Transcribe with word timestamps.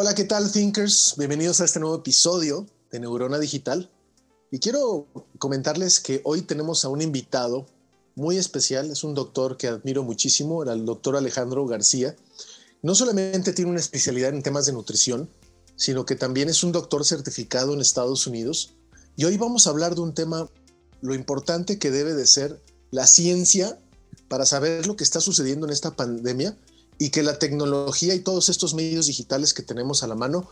Hola, 0.00 0.14
¿qué 0.14 0.22
tal, 0.22 0.52
Thinkers? 0.52 1.14
Bienvenidos 1.18 1.60
a 1.60 1.64
este 1.64 1.80
nuevo 1.80 1.96
episodio 1.96 2.68
de 2.92 3.00
Neurona 3.00 3.36
Digital. 3.36 3.90
Y 4.52 4.60
quiero 4.60 5.08
comentarles 5.40 5.98
que 5.98 6.20
hoy 6.22 6.42
tenemos 6.42 6.84
a 6.84 6.88
un 6.88 7.02
invitado 7.02 7.66
muy 8.14 8.36
especial. 8.36 8.92
Es 8.92 9.02
un 9.02 9.14
doctor 9.14 9.56
que 9.56 9.66
admiro 9.66 10.04
muchísimo, 10.04 10.62
el 10.62 10.86
doctor 10.86 11.16
Alejandro 11.16 11.66
García. 11.66 12.14
No 12.80 12.94
solamente 12.94 13.52
tiene 13.52 13.72
una 13.72 13.80
especialidad 13.80 14.32
en 14.32 14.44
temas 14.44 14.66
de 14.66 14.72
nutrición, 14.72 15.28
sino 15.74 16.06
que 16.06 16.14
también 16.14 16.48
es 16.48 16.62
un 16.62 16.70
doctor 16.70 17.04
certificado 17.04 17.74
en 17.74 17.80
Estados 17.80 18.24
Unidos. 18.28 18.74
Y 19.16 19.24
hoy 19.24 19.36
vamos 19.36 19.66
a 19.66 19.70
hablar 19.70 19.96
de 19.96 20.02
un 20.02 20.14
tema, 20.14 20.48
lo 21.00 21.12
importante 21.12 21.80
que 21.80 21.90
debe 21.90 22.14
de 22.14 22.28
ser 22.28 22.62
la 22.92 23.08
ciencia 23.08 23.80
para 24.28 24.46
saber 24.46 24.86
lo 24.86 24.94
que 24.94 25.02
está 25.02 25.20
sucediendo 25.20 25.66
en 25.66 25.72
esta 25.72 25.96
pandemia 25.96 26.56
y 26.98 27.10
que 27.10 27.22
la 27.22 27.38
tecnología 27.38 28.14
y 28.14 28.20
todos 28.20 28.48
estos 28.48 28.74
medios 28.74 29.06
digitales 29.06 29.54
que 29.54 29.62
tenemos 29.62 30.02
a 30.02 30.06
la 30.06 30.14
mano, 30.14 30.48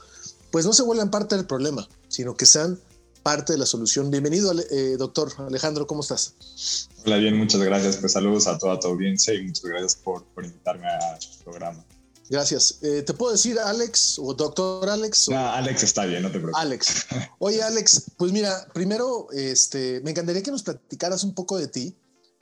pues 0.50 0.64
no 0.64 0.72
se 0.72 0.82
vuelvan 0.82 1.10
parte 1.10 1.36
del 1.36 1.46
problema, 1.46 1.88
sino 2.08 2.36
que 2.36 2.46
sean 2.46 2.78
parte 3.22 3.52
de 3.52 3.58
la 3.58 3.66
solución. 3.66 4.10
Bienvenido, 4.10 4.52
eh, 4.70 4.96
doctor 4.96 5.32
Alejandro, 5.38 5.86
¿cómo 5.86 6.02
estás? 6.02 6.88
Hola, 7.04 7.16
bien, 7.16 7.36
muchas 7.36 7.60
gracias. 7.60 7.96
Pues 7.96 8.12
saludos 8.12 8.46
a 8.46 8.56
toda 8.56 8.78
tu 8.78 8.86
audiencia 8.86 9.34
y 9.34 9.42
muchas 9.42 9.64
gracias 9.64 9.96
por, 9.96 10.24
por 10.26 10.44
invitarme 10.44 10.86
a 10.86 11.18
tu 11.18 11.44
programa. 11.44 11.84
Gracias. 12.28 12.78
Eh, 12.82 13.02
¿Te 13.02 13.14
puedo 13.14 13.32
decir 13.32 13.58
Alex 13.58 14.18
o 14.18 14.34
doctor 14.34 14.88
Alex? 14.88 15.28
No, 15.28 15.38
Alex 15.38 15.82
está 15.82 16.06
bien, 16.06 16.22
no 16.22 16.28
te 16.28 16.38
preocupes. 16.38 16.60
Alex. 16.60 17.06
Oye, 17.38 17.62
Alex, 17.62 18.02
pues 18.16 18.32
mira, 18.32 18.68
primero 18.72 19.28
este, 19.32 20.00
me 20.02 20.10
encantaría 20.12 20.42
que 20.42 20.50
nos 20.50 20.62
platicaras 20.62 21.24
un 21.24 21.34
poco 21.34 21.58
de 21.58 21.68
ti. 21.68 21.96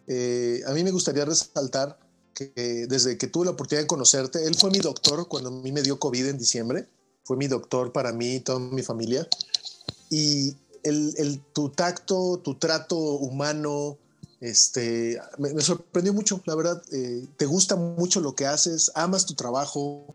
Eh, 0.06 0.61
a 0.67 0.73
mí 0.73 0.84
me 0.84 0.91
gustaría 0.91 1.25
resaltar 1.25 1.98
que 2.35 2.87
desde 2.89 3.17
que 3.17 3.29
tuve 3.29 3.47
la 3.47 3.53
oportunidad 3.53 3.85
de 3.85 3.87
conocerte, 3.87 4.45
él 4.45 4.55
fue 4.55 4.71
mi 4.71 4.79
doctor 4.79 5.29
cuando 5.29 5.51
a 5.51 5.53
mí 5.53 5.73
me 5.73 5.83
dio 5.83 5.99
COVID 5.99 6.27
en 6.27 6.39
diciembre. 6.39 6.87
Fue 7.25 7.37
mi 7.37 7.47
doctor 7.47 7.93
para 7.93 8.13
mí 8.13 8.35
y 8.35 8.41
toda 8.41 8.59
mi 8.59 8.83
familia. 8.83 9.27
Y 10.11 10.55
el, 10.83 11.15
el, 11.17 11.41
tu 11.53 11.71
tacto, 11.71 12.41
tu 12.45 12.57
trato 12.57 12.97
humano, 12.97 13.97
este, 14.41 15.19
me, 15.39 15.55
me 15.55 15.62
sorprendió 15.62 16.12
mucho, 16.12 16.43
la 16.45 16.55
verdad. 16.55 16.83
Eh, 16.93 17.27
te 17.37 17.47
gusta 17.47 17.77
mucho 17.77 18.21
lo 18.21 18.35
que 18.35 18.45
haces, 18.45 18.93
amas 18.95 19.25
tu 19.25 19.35
trabajo. 19.35 20.15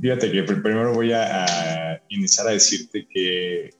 Fíjate 0.00 0.30
que 0.30 0.42
primero 0.44 0.94
voy 0.94 1.12
a, 1.12 1.44
a 1.44 2.02
iniciar 2.08 2.46
a 2.46 2.52
decirte 2.52 3.06
que, 3.12 3.74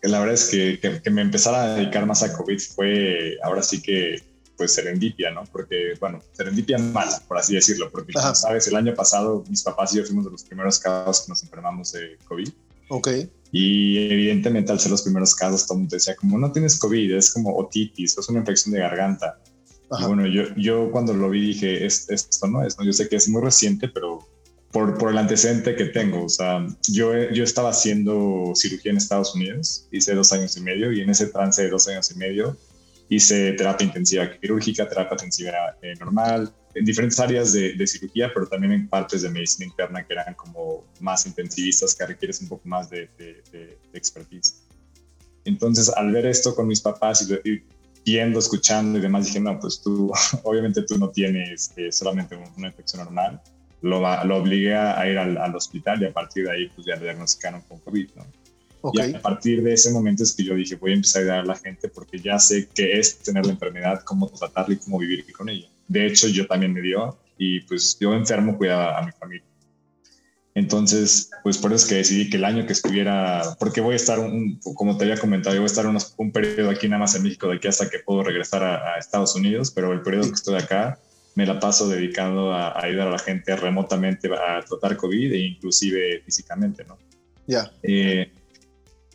que, 0.00 0.08
la 0.08 0.20
verdad 0.20 0.34
es 0.34 0.44
que, 0.50 0.78
que, 0.80 1.00
que 1.02 1.10
me 1.10 1.22
empezara 1.22 1.62
a 1.62 1.74
dedicar 1.76 2.04
más 2.06 2.22
a 2.22 2.36
COVID 2.36 2.58
fue 2.60 3.38
ahora 3.42 3.62
sí 3.62 3.80
que 3.80 4.22
pues 4.56 4.72
serendipia, 4.72 5.30
¿no? 5.30 5.44
Porque, 5.52 5.94
bueno, 6.00 6.20
serendipia 6.32 6.78
mala, 6.78 7.22
por 7.28 7.38
así 7.38 7.54
decirlo, 7.54 7.90
porque 7.90 8.12
como 8.12 8.34
sabes, 8.34 8.66
el 8.68 8.76
año 8.76 8.94
pasado 8.94 9.44
mis 9.48 9.62
papás 9.62 9.94
y 9.94 9.98
yo 9.98 10.04
fuimos 10.04 10.24
de 10.24 10.30
los 10.30 10.44
primeros 10.44 10.78
casos 10.78 11.24
que 11.24 11.30
nos 11.30 11.42
enfermamos 11.42 11.92
de 11.92 12.16
COVID. 12.26 12.48
Ok. 12.88 13.08
Y 13.52 13.98
evidentemente 14.10 14.72
al 14.72 14.80
ser 14.80 14.90
los 14.90 15.02
primeros 15.02 15.34
casos, 15.34 15.66
todo 15.66 15.76
el 15.76 15.80
mundo 15.80 15.96
decía, 15.96 16.16
como 16.16 16.38
no 16.38 16.52
tienes 16.52 16.78
COVID, 16.78 17.14
es 17.14 17.32
como 17.32 17.56
otitis, 17.56 18.16
es 18.16 18.28
una 18.28 18.40
infección 18.40 18.74
de 18.74 18.80
garganta. 18.80 19.38
Ajá. 19.90 20.04
Y 20.04 20.06
bueno, 20.06 20.26
yo, 20.26 20.42
yo 20.56 20.90
cuando 20.90 21.12
lo 21.12 21.30
vi 21.30 21.48
dije, 21.48 21.84
es, 21.86 22.08
esto 22.08 22.46
no 22.46 22.64
es, 22.64 22.78
¿no? 22.78 22.84
Yo 22.84 22.92
sé 22.92 23.08
que 23.08 23.16
es 23.16 23.28
muy 23.28 23.42
reciente, 23.42 23.88
pero 23.88 24.26
por, 24.72 24.98
por 24.98 25.10
el 25.10 25.18
antecedente 25.18 25.76
que 25.76 25.86
tengo, 25.86 26.24
o 26.24 26.28
sea, 26.28 26.66
yo, 26.88 27.12
yo 27.30 27.44
estaba 27.44 27.70
haciendo 27.70 28.52
cirugía 28.54 28.90
en 28.90 28.98
Estados 28.98 29.34
Unidos, 29.34 29.86
hice 29.92 30.14
dos 30.14 30.32
años 30.32 30.56
y 30.56 30.60
medio, 30.60 30.92
y 30.92 31.00
en 31.00 31.10
ese 31.10 31.28
trance 31.28 31.62
de 31.62 31.70
dos 31.70 31.88
años 31.88 32.10
y 32.10 32.18
medio 32.18 32.56
hice 33.08 33.52
terapia 33.52 33.86
intensiva 33.86 34.30
quirúrgica, 34.38 34.88
terapia 34.88 35.14
intensiva 35.14 35.76
eh, 35.82 35.94
normal, 35.98 36.52
en 36.74 36.84
diferentes 36.84 37.18
áreas 37.20 37.52
de, 37.52 37.74
de, 37.74 37.86
cirugía, 37.86 38.30
pero 38.34 38.46
también 38.46 38.72
en 38.72 38.88
partes 38.88 39.22
de 39.22 39.30
medicina 39.30 39.66
interna 39.66 40.06
que 40.06 40.12
eran 40.12 40.34
como 40.34 40.84
más 41.00 41.26
intensivistas, 41.26 41.94
que 41.94 42.06
requieres 42.06 42.40
un 42.42 42.48
poco 42.48 42.68
más 42.68 42.90
de, 42.90 43.08
de, 43.18 43.42
de 43.52 43.78
expertise. 43.94 44.62
Entonces, 45.44 45.88
al 45.88 46.12
ver 46.12 46.26
esto 46.26 46.54
con 46.54 46.66
mis 46.66 46.80
papás 46.80 47.26
y, 47.28 47.50
y, 47.50 47.62
viendo, 48.04 48.38
escuchando 48.38 48.98
y 48.98 49.02
demás, 49.02 49.26
dije, 49.26 49.40
no, 49.40 49.58
pues 49.58 49.80
tú, 49.80 50.12
obviamente 50.42 50.82
tú 50.82 50.98
no 50.98 51.10
tienes 51.10 51.72
eh, 51.76 51.90
solamente 51.90 52.36
una 52.56 52.68
infección 52.68 53.04
normal. 53.04 53.40
Lo, 53.82 54.00
lo 54.24 54.36
obligué 54.36 54.74
a 54.74 55.06
ir 55.08 55.18
al, 55.18 55.36
al, 55.36 55.54
hospital 55.54 56.02
y 56.02 56.06
a 56.06 56.12
partir 56.12 56.44
de 56.44 56.50
ahí, 56.50 56.68
pues 56.74 56.86
ya 56.86 56.96
le 56.96 57.04
diagnosticaron 57.04 57.60
con 57.62 57.78
COVID, 57.80 58.10
¿no? 58.16 58.26
Okay. 58.88 59.12
Y 59.12 59.14
a 59.14 59.20
partir 59.20 59.62
de 59.62 59.72
ese 59.72 59.90
momento 59.90 60.22
es 60.22 60.32
que 60.32 60.44
yo 60.44 60.54
dije, 60.54 60.76
voy 60.76 60.92
a 60.92 60.94
empezar 60.94 61.22
a 61.22 61.24
ayudar 61.24 61.40
a 61.40 61.44
la 61.44 61.56
gente 61.56 61.88
porque 61.88 62.18
ya 62.18 62.38
sé 62.38 62.68
qué 62.74 62.98
es 62.98 63.18
tener 63.18 63.44
la 63.44 63.52
enfermedad, 63.52 64.02
cómo 64.04 64.28
tratarla 64.28 64.74
y 64.74 64.78
cómo 64.78 64.98
vivir 64.98 65.24
con 65.32 65.48
ella. 65.48 65.68
De 65.88 66.06
hecho, 66.06 66.28
yo 66.28 66.46
también 66.46 66.72
me 66.72 66.80
dio 66.80 67.18
y 67.38 67.60
pues 67.60 67.98
yo 67.98 68.14
enfermo 68.14 68.56
cuidaba 68.56 68.98
a 68.98 69.04
mi 69.04 69.12
familia. 69.12 69.44
Entonces, 70.54 71.30
pues 71.42 71.58
por 71.58 71.72
eso 71.72 71.84
es 71.84 71.88
que 71.90 71.94
decidí 71.96 72.30
que 72.30 72.38
el 72.38 72.44
año 72.44 72.64
que 72.64 72.72
estuviera, 72.72 73.56
porque 73.58 73.82
voy 73.82 73.92
a 73.92 73.96
estar, 73.96 74.18
un, 74.18 74.58
como 74.74 74.96
te 74.96 75.04
había 75.04 75.18
comentado, 75.18 75.54
yo 75.54 75.60
voy 75.60 75.66
a 75.66 75.72
estar 75.72 75.86
unos, 75.86 76.14
un 76.16 76.32
periodo 76.32 76.70
aquí 76.70 76.88
nada 76.88 77.00
más 77.00 77.14
en 77.14 77.24
México 77.24 77.48
de 77.48 77.56
aquí 77.56 77.68
hasta 77.68 77.90
que 77.90 77.98
puedo 77.98 78.22
regresar 78.22 78.62
a, 78.62 78.94
a 78.94 78.98
Estados 78.98 79.34
Unidos, 79.36 79.70
pero 79.70 79.92
el 79.92 80.00
periodo 80.00 80.28
que 80.28 80.34
estoy 80.34 80.54
acá 80.54 80.98
me 81.34 81.44
la 81.44 81.60
paso 81.60 81.86
dedicando 81.88 82.52
a, 82.52 82.68
a, 82.68 82.84
ayudar 82.86 83.08
a 83.08 83.10
la 83.10 83.18
gente 83.18 83.54
remotamente 83.54 84.30
a 84.32 84.64
tratar 84.64 84.96
COVID 84.96 85.32
e 85.32 85.38
inclusive 85.40 86.22
físicamente, 86.24 86.84
¿no? 86.84 86.96
Ya. 87.46 87.64
Yeah. 87.64 87.72
Eh, 87.82 88.32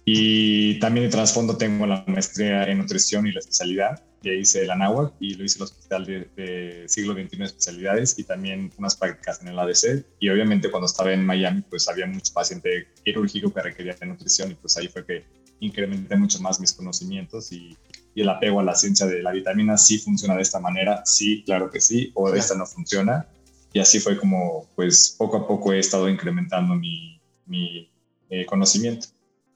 y 0.06 0.79
también 0.79 1.06
de 1.06 1.12
trasfondo 1.12 1.57
tengo 1.57 1.85
la 1.85 2.03
maestría 2.07 2.63
en 2.66 2.79
nutrición 2.79 3.28
y 3.28 3.31
la 3.31 3.39
especialidad, 3.39 4.03
que 4.22 4.35
hice 4.35 4.63
el 4.63 4.72
ANAHUAC 4.72 5.13
y 5.19 5.34
lo 5.34 5.44
hice 5.44 5.57
en 5.57 5.62
el 5.62 5.63
Hospital 5.63 6.06
de, 6.06 6.28
de, 6.35 6.84
Siglo 6.88 7.13
XXI 7.13 7.38
de 7.38 7.45
Especialidades 7.45 8.19
y 8.19 8.23
también 8.23 8.72
unas 8.78 8.95
prácticas 8.95 9.41
en 9.41 9.47
el 9.47 9.59
ADC. 9.59 10.06
Y 10.19 10.29
obviamente 10.29 10.69
cuando 10.69 10.85
estaba 10.85 11.12
en 11.12 11.25
Miami, 11.25 11.63
pues 11.69 11.88
había 11.88 12.06
mucho 12.06 12.31
paciente 12.34 12.88
quirúrgico 13.03 13.51
que 13.51 13.62
requería 13.62 13.95
de 13.95 14.06
nutrición 14.06 14.51
y 14.51 14.56
pues 14.56 14.78
ahí 14.78 14.88
fue 14.88 15.06
que 15.06 15.23
incrementé 15.59 16.16
mucho 16.16 16.39
más 16.39 16.59
mis 16.59 16.73
conocimientos 16.73 17.51
y, 17.51 17.75
y 18.13 18.22
el 18.22 18.29
apego 18.29 18.59
a 18.59 18.63
la 18.63 18.75
ciencia 18.75 19.06
de 19.06 19.22
la 19.22 19.31
vitamina 19.31 19.78
sí 19.78 19.97
funciona 19.97 20.35
de 20.35 20.41
esta 20.41 20.59
manera, 20.59 21.03
sí, 21.06 21.44
claro 21.44 21.69
que 21.69 21.81
sí, 21.81 22.12
o 22.13 22.29
de 22.29 22.39
esta 22.39 22.56
no 22.56 22.66
funciona. 22.66 23.28
Y 23.73 23.79
así 23.79 24.00
fue 24.00 24.18
como 24.18 24.68
pues 24.75 25.16
poco 25.18 25.38
a 25.38 25.47
poco 25.47 25.73
he 25.73 25.79
estado 25.79 26.09
incrementando 26.09 26.75
mi, 26.75 27.19
mi 27.45 27.89
eh, 28.29 28.45
conocimiento. 28.45 29.07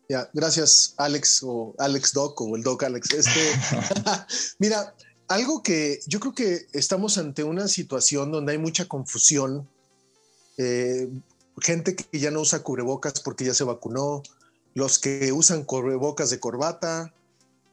Ya, 0.07 0.29
gracias 0.33 0.93
Alex 0.97 1.41
o 1.43 1.73
Alex 1.79 2.13
Doc 2.13 2.39
o 2.41 2.55
el 2.55 2.63
Doc 2.63 2.83
Alex. 2.83 3.11
Este, 3.13 3.39
mira, 4.59 4.95
algo 5.27 5.63
que 5.63 5.99
yo 6.07 6.19
creo 6.19 6.33
que 6.33 6.67
estamos 6.73 7.17
ante 7.17 7.43
una 7.43 7.67
situación 7.67 8.31
donde 8.31 8.53
hay 8.53 8.57
mucha 8.57 8.85
confusión, 8.87 9.67
eh, 10.57 11.09
gente 11.59 11.95
que 11.95 12.19
ya 12.19 12.31
no 12.31 12.41
usa 12.41 12.61
cubrebocas 12.63 13.19
porque 13.21 13.45
ya 13.45 13.53
se 13.53 13.63
vacunó, 13.63 14.21
los 14.73 14.99
que 14.99 15.31
usan 15.31 15.63
cubrebocas 15.63 16.29
de 16.29 16.39
corbata, 16.39 17.13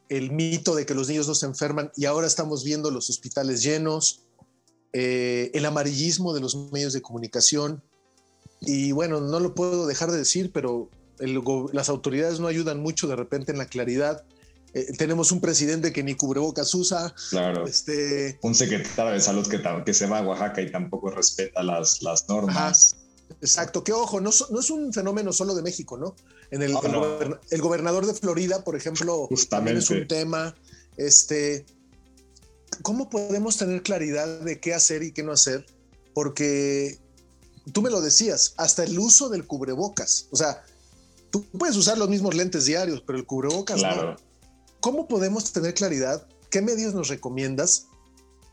el 0.08 0.30
mito 0.30 0.74
de 0.74 0.86
que 0.86 0.94
los 0.94 1.08
niños 1.08 1.28
no 1.28 1.34
se 1.34 1.46
enferman 1.46 1.90
y 1.96 2.06
ahora 2.06 2.26
estamos 2.26 2.64
viendo 2.64 2.90
los 2.90 3.10
hospitales 3.10 3.62
llenos, 3.62 4.20
eh, 4.92 5.50
el 5.54 5.64
amarillismo 5.66 6.32
de 6.32 6.40
los 6.40 6.54
medios 6.70 6.92
de 6.92 7.02
comunicación. 7.02 7.82
Y 8.60 8.92
bueno, 8.92 9.20
no 9.20 9.40
lo 9.40 9.54
puedo 9.54 9.86
dejar 9.86 10.10
de 10.12 10.18
decir, 10.18 10.52
pero 10.52 10.88
el, 11.22 11.40
las 11.72 11.88
autoridades 11.88 12.40
no 12.40 12.48
ayudan 12.48 12.80
mucho 12.80 13.06
de 13.08 13.16
repente 13.16 13.52
en 13.52 13.58
la 13.58 13.66
claridad. 13.66 14.24
Eh, 14.74 14.92
tenemos 14.96 15.32
un 15.32 15.40
presidente 15.40 15.92
que 15.92 16.02
ni 16.02 16.14
cubrebocas 16.14 16.74
usa. 16.74 17.14
Claro. 17.30 17.66
Este, 17.66 18.38
un 18.42 18.54
secretario 18.54 19.12
de 19.12 19.20
salud 19.20 19.46
que, 19.46 19.60
que 19.84 19.94
se 19.94 20.06
va 20.06 20.18
a 20.18 20.22
Oaxaca 20.22 20.60
y 20.62 20.70
tampoco 20.70 21.10
respeta 21.10 21.62
las, 21.62 22.02
las 22.02 22.28
normas. 22.28 22.94
Ajá. 22.94 23.02
Exacto, 23.40 23.82
que 23.82 23.92
ojo, 23.92 24.20
no, 24.20 24.30
no, 24.50 24.60
es 24.60 24.70
un 24.70 24.92
fenómeno 24.92 25.32
solo 25.32 25.54
de 25.54 25.62
México, 25.62 25.96
¿no? 25.96 26.14
En 26.50 26.62
el, 26.62 26.74
oh, 26.76 26.84
el, 26.84 27.30
no. 27.30 27.40
El 27.50 27.62
gobernador 27.62 28.06
de 28.06 28.14
Florida, 28.14 28.62
por 28.62 28.76
ejemplo, 28.76 29.26
Justamente. 29.26 29.48
también 29.48 29.76
es 29.78 29.90
un 29.90 30.06
tema. 30.06 30.54
Este, 30.96 31.64
¿Cómo 32.82 33.08
podemos 33.08 33.56
tener 33.56 33.82
claridad 33.82 34.40
de 34.40 34.60
qué 34.60 34.74
hacer 34.74 35.02
y 35.02 35.12
qué 35.12 35.22
no 35.22 35.32
hacer? 35.32 35.66
Porque 36.14 36.98
tú 37.72 37.82
me 37.82 37.90
lo 37.90 38.00
decías, 38.00 38.54
hasta 38.56 38.84
el 38.84 38.98
uso 38.98 39.28
del 39.28 39.46
cubrebocas. 39.46 40.28
O 40.30 40.36
sea, 40.36 40.64
tú 41.32 41.44
puedes 41.58 41.76
usar 41.76 41.98
los 41.98 42.08
mismos 42.08 42.36
lentes 42.36 42.66
diarios, 42.66 43.02
pero 43.04 43.18
el 43.18 43.26
cubrebocas 43.26 43.80
claro. 43.80 44.12
no. 44.12 44.16
¿Cómo 44.78 45.08
podemos 45.08 45.52
tener 45.52 45.74
claridad? 45.74 46.26
¿Qué 46.50 46.62
medios 46.62 46.94
nos 46.94 47.08
recomiendas 47.08 47.88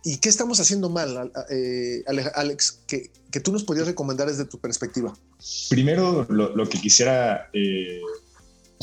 ¿Y 0.04 0.18
qué 0.18 0.30
estamos 0.30 0.60
haciendo 0.62 0.90
mal, 0.90 1.32
eh, 1.50 2.04
Alex, 2.36 2.84
que, 2.88 3.12
que, 3.32 3.42
tú 3.42 3.52
nos 3.52 3.66
podrías 3.66 3.86
recomendar 3.86 4.28
desde 4.28 4.46
tu 4.46 4.58
perspectiva? 4.58 5.14
Primero, 5.70 6.26
lo, 6.30 6.70
que 6.70 6.80
quisiera 6.80 7.50
eh, 7.52 8.00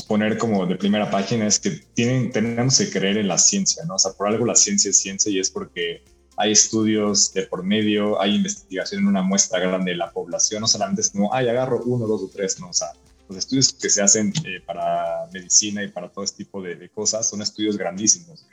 poner 0.09 0.37
como 0.37 0.67
de 0.67 0.77
primera 0.77 1.11
página 1.11 1.47
es 1.47 1.59
que 1.59 1.71
tienen, 1.95 2.31
tenemos 2.33 2.77
que 2.77 2.91
creer 2.91 3.17
en 3.17 3.29
la 3.29 3.39
ciencia, 3.39 3.83
¿no? 3.87 3.95
O 3.95 3.99
sea, 3.99 4.13
por 4.13 4.29
algo 4.29 4.45
la 4.45 4.55
ciencia 4.55 4.91
es 4.91 4.99
ciencia 4.99 5.33
y 5.33 5.39
es 5.39 5.51
porque 5.51 6.03
hay 6.37 6.53
estudios 6.53 7.33
de 7.33 7.45
por 7.45 7.63
medio, 7.63 8.21
hay 8.21 8.37
investigación 8.37 9.01
en 9.01 9.09
una 9.09 9.23
muestra 9.23 9.59
grande 9.59 9.93
de 9.93 9.97
la 9.97 10.13
población, 10.13 10.61
no 10.61 10.69
solamente 10.69 11.01
es 11.01 11.09
como, 11.09 11.33
ay, 11.33 11.49
agarro 11.49 11.81
uno, 11.87 12.07
dos 12.07 12.25
o 12.25 12.29
tres, 12.29 12.61
no, 12.61 12.69
o 12.69 12.75
sea, 12.75 12.89
los 13.29 13.39
estudios 13.39 13.73
que 13.73 13.91
se 13.91 14.03
hacen 14.03 14.33
eh, 14.45 14.61
para 14.65 15.29
medicina 15.33 15.83
y 15.83 15.89
para 15.89 16.09
todo 16.09 16.25
este 16.25 16.45
tipo 16.45 16.63
de, 16.63 16.89
cosas 16.91 17.29
son 17.29 17.43
estudios 17.43 17.77
grandísimos. 17.77 18.47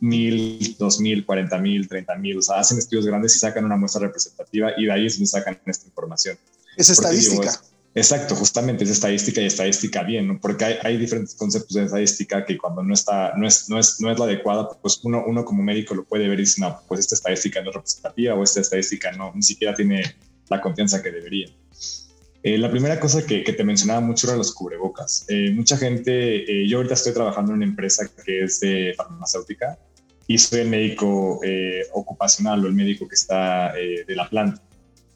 Mil, 0.00 0.76
dos 0.78 0.98
mil, 0.98 1.26
cuarenta 1.26 1.58
mil, 1.58 1.86
treinta 1.86 2.14
mil, 2.14 2.38
o 2.38 2.42
sea, 2.42 2.58
hacen 2.58 2.78
estudios 2.78 3.06
grandes 3.06 3.36
y 3.36 3.38
sacan 3.38 3.64
una 3.64 3.76
muestra 3.76 4.00
representativa 4.00 4.72
y 4.76 4.86
de 4.86 4.92
ahí 4.92 5.06
es 5.06 5.16
donde 5.16 5.26
sacan 5.26 5.60
esta 5.66 5.86
información. 5.86 6.38
Es 6.76 6.88
estadística. 6.88 7.60
exacto, 7.94 8.34
justamente 8.34 8.84
es 8.84 8.90
estadística 8.90 9.42
y 9.42 9.46
estadística 9.46 10.02
bien, 10.02 10.28
¿no? 10.28 10.40
porque 10.40 10.64
hay, 10.64 10.78
hay, 10.82 10.96
diferentes 10.96 11.34
conceptos 11.34 11.74
de 11.74 11.84
estadística 11.84 12.46
que 12.46 12.56
cuando 12.56 12.82
no 12.82 12.94
está, 12.94 13.34
no 13.36 13.46
es, 13.46 13.68
no 13.68 13.78
es, 13.78 14.00
no 14.00 14.10
es 14.10 14.18
la 14.18 14.24
adecuada, 14.24 14.70
pues 14.80 15.00
uno, 15.02 15.22
uno 15.26 15.44
como 15.44 15.62
médico 15.62 15.94
lo 15.94 16.04
puede 16.04 16.28
ver 16.28 16.38
y 16.38 16.42
dice, 16.44 16.62
no, 16.62 16.80
pues 16.88 17.00
esta 17.00 17.16
estadística 17.16 17.60
no 17.60 17.68
es 17.68 17.76
representativa 17.76 18.34
o 18.34 18.42
esta 18.42 18.60
estadística 18.60 19.12
no, 19.12 19.32
ni 19.34 19.42
siquiera 19.42 19.74
tiene 19.74 20.16
la 20.48 20.62
confianza 20.62 21.02
que 21.02 21.10
debería. 21.10 21.48
Eh, 22.42 22.56
la 22.56 22.70
primera 22.70 22.98
cosa 22.98 23.26
que, 23.26 23.42
te 23.42 23.64
mencionaba 23.64 24.00
mucho 24.00 24.26
era 24.26 24.36
los 24.36 24.54
cubrebocas. 24.54 25.26
Eh, 25.28 25.50
mucha 25.50 25.76
gente, 25.76 26.62
eh, 26.62 26.66
yo 26.66 26.78
ahorita 26.78 26.94
estoy 26.94 27.12
trabajando 27.12 27.52
en 27.52 27.56
una 27.58 27.66
empresa 27.66 28.08
que 28.24 28.44
es 28.44 28.60
farmacéutica 28.96 29.78
y 30.26 30.38
soy 30.38 30.60
el 30.60 30.68
médico 30.68 31.40
ocupacional 31.92 32.64
o 32.64 32.68
el 32.68 32.74
médico 32.74 33.06
que 33.08 33.16
está 33.16 33.72
de 33.72 34.14
la 34.14 34.28
planta. 34.28 34.62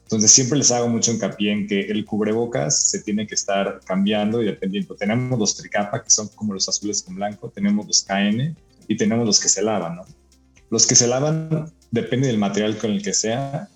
Entonces 0.03 0.31
siempre 0.31 0.59
les 0.59 0.71
hago 0.71 0.87
mucho 0.87 1.11
hincapié 1.11 1.51
en 1.51 1.67
que 1.67 1.81
el 1.81 2.05
cubrebocas 2.05 2.89
se 2.89 3.01
tiene 3.01 3.25
que 3.25 3.33
estar 3.33 3.79
cambiando 3.85 4.43
y 4.43 4.45
dependiendo. 4.45 4.95
Tenemos 4.95 5.39
los 5.39 5.55
tricapa, 5.55 6.03
que 6.03 6.09
son 6.11 6.27
como 6.35 6.53
los 6.53 6.69
azules 6.69 7.01
con 7.01 7.15
blanco, 7.15 7.49
tenemos 7.49 7.87
los 7.87 8.03
KN 8.03 8.55
y 8.87 8.97
tenemos 8.97 9.25
los 9.25 9.39
que 9.39 9.49
se 9.49 9.63
lavan. 9.63 9.99
Los 10.69 10.85
que 10.85 10.95
se 10.95 11.07
lavan, 11.07 11.71
depende 11.89 12.27
del 12.27 12.37
material 12.37 12.77
con 12.77 12.91
el 12.91 13.01
que 13.01 13.13
sea, 13.13 13.69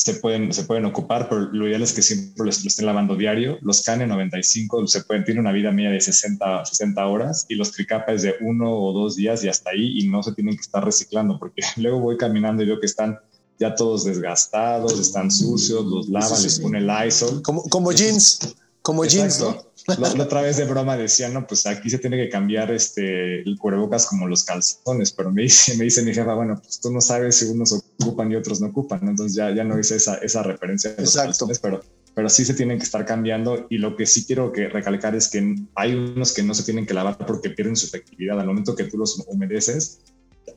se 0.00 0.14
pueden, 0.14 0.52
se 0.52 0.64
pueden 0.64 0.86
ocupar, 0.86 1.28
pero 1.28 1.42
lo 1.52 1.68
ideal 1.68 1.82
es 1.82 1.92
que 1.92 2.00
siempre 2.00 2.44
lo, 2.44 2.50
estén 2.50 2.86
lavando 2.86 3.16
diario. 3.16 3.58
Los 3.60 3.84
KN95 3.86 4.86
se 4.86 5.02
pueden, 5.02 5.24
tienen 5.24 5.42
una 5.42 5.52
vida 5.52 5.72
media 5.72 5.90
de 5.90 6.00
60, 6.00 6.64
60 6.64 7.06
horas 7.06 7.44
y 7.48 7.54
los 7.56 7.72
tricapa 7.72 8.12
es 8.12 8.22
de 8.22 8.34
uno 8.40 8.72
o 8.72 8.92
dos 8.92 9.16
días 9.16 9.44
y 9.44 9.48
hasta 9.48 9.70
ahí 9.70 9.98
y 9.98 10.08
no 10.08 10.22
se 10.22 10.32
tienen 10.32 10.54
que 10.54 10.62
estar 10.62 10.82
reciclando 10.82 11.38
porque 11.38 11.62
luego 11.76 12.00
voy 12.00 12.16
caminando 12.16 12.62
y 12.62 12.66
veo 12.66 12.80
que 12.80 12.86
están 12.86 13.18
ya 13.58 13.74
todos 13.74 14.04
desgastados, 14.04 14.98
están 14.98 15.30
sucios, 15.30 15.84
los 15.84 16.08
lavan, 16.08 16.42
les 16.42 16.58
pone 16.60 16.78
el 16.78 16.90
ISO. 17.06 17.42
Como, 17.42 17.62
como 17.64 17.92
jeans, 17.92 18.56
como 18.90 19.04
jeans, 19.04 19.38
¿no? 19.38 19.70
La, 19.86 20.24
otra 20.24 20.42
vez 20.42 20.56
de 20.56 20.64
broma 20.64 20.96
decía, 20.96 21.28
no, 21.28 21.46
pues 21.46 21.64
aquí 21.66 21.88
se 21.88 21.98
tiene 21.98 22.16
que 22.16 22.28
cambiar 22.28 22.70
este, 22.70 23.40
el 23.40 23.56
cubrebocas 23.56 24.06
como 24.06 24.26
los 24.28 24.44
calzones, 24.44 25.12
pero 25.12 25.30
me 25.30 25.42
dice, 25.42 25.76
me 25.76 25.84
dice 25.84 26.02
mi 26.02 26.12
jefa, 26.12 26.34
bueno, 26.34 26.60
pues 26.60 26.80
tú 26.80 26.90
no 26.90 27.00
sabes 27.00 27.36
si 27.36 27.46
unos 27.46 27.72
ocupan 27.72 28.30
y 28.30 28.36
otros 28.36 28.60
no 28.60 28.66
ocupan, 28.66 29.00
entonces 29.08 29.36
ya, 29.36 29.54
ya 29.54 29.64
no 29.64 29.78
hice 29.78 29.96
esa, 29.96 30.16
esa 30.16 30.42
referencia 30.42 30.92
de 30.92 31.02
los 31.02 31.16
calzones, 31.16 31.58
pero, 31.60 31.82
pero 32.14 32.28
sí 32.28 32.44
se 32.44 32.54
tienen 32.54 32.78
que 32.78 32.84
estar 32.84 33.06
cambiando 33.06 33.66
y 33.70 33.78
lo 33.78 33.96
que 33.96 34.06
sí 34.06 34.24
quiero 34.24 34.52
que 34.52 34.68
recalcar 34.68 35.14
es 35.14 35.28
que 35.28 35.56
hay 35.76 35.94
unos 35.94 36.32
que 36.32 36.42
no 36.42 36.52
se 36.52 36.64
tienen 36.64 36.84
que 36.84 36.94
lavar 36.94 37.16
porque 37.24 37.50
pierden 37.50 37.76
su 37.76 37.86
efectividad. 37.86 38.38
Al 38.38 38.46
momento 38.46 38.74
que 38.74 38.84
tú 38.84 38.98
los 38.98 39.24
humedeces, 39.28 40.00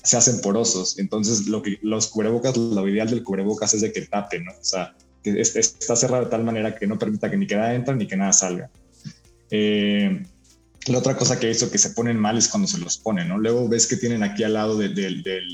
se 0.03 0.17
hacen 0.17 0.41
porosos. 0.41 0.99
Entonces, 0.99 1.47
lo 1.47 1.61
que 1.61 1.79
los 1.81 2.07
cubrebocas, 2.07 2.57
lo 2.57 2.87
ideal 2.87 3.09
del 3.09 3.23
cubrebocas 3.23 3.73
es 3.73 3.81
de 3.81 3.91
que 3.91 4.01
tape, 4.01 4.39
¿no? 4.41 4.51
O 4.51 4.63
sea, 4.63 4.95
que 5.23 5.39
está 5.39 5.95
cerrado 5.95 6.25
de 6.25 6.29
tal 6.29 6.43
manera 6.43 6.75
que 6.75 6.87
no 6.87 6.99
permita 6.99 7.31
que 7.31 7.37
ni 7.37 7.47
que 7.47 7.55
nada 7.55 7.73
entre 7.73 7.95
ni 7.95 8.07
que 8.07 8.17
nada 8.17 8.33
salga. 8.33 8.69
Eh, 9.49 10.23
la 10.87 10.97
otra 10.97 11.15
cosa 11.15 11.39
que 11.39 11.49
hizo 11.49 11.71
que 11.71 11.77
se 11.77 11.91
ponen 11.91 12.17
mal 12.17 12.37
es 12.37 12.49
cuando 12.49 12.67
se 12.67 12.77
los 12.77 12.97
ponen, 12.97 13.29
¿no? 13.29 13.37
Luego 13.37 13.69
ves 13.69 13.87
que 13.87 13.95
tienen 13.95 14.21
aquí 14.21 14.43
al 14.43 14.53
lado 14.53 14.77
de, 14.77 14.89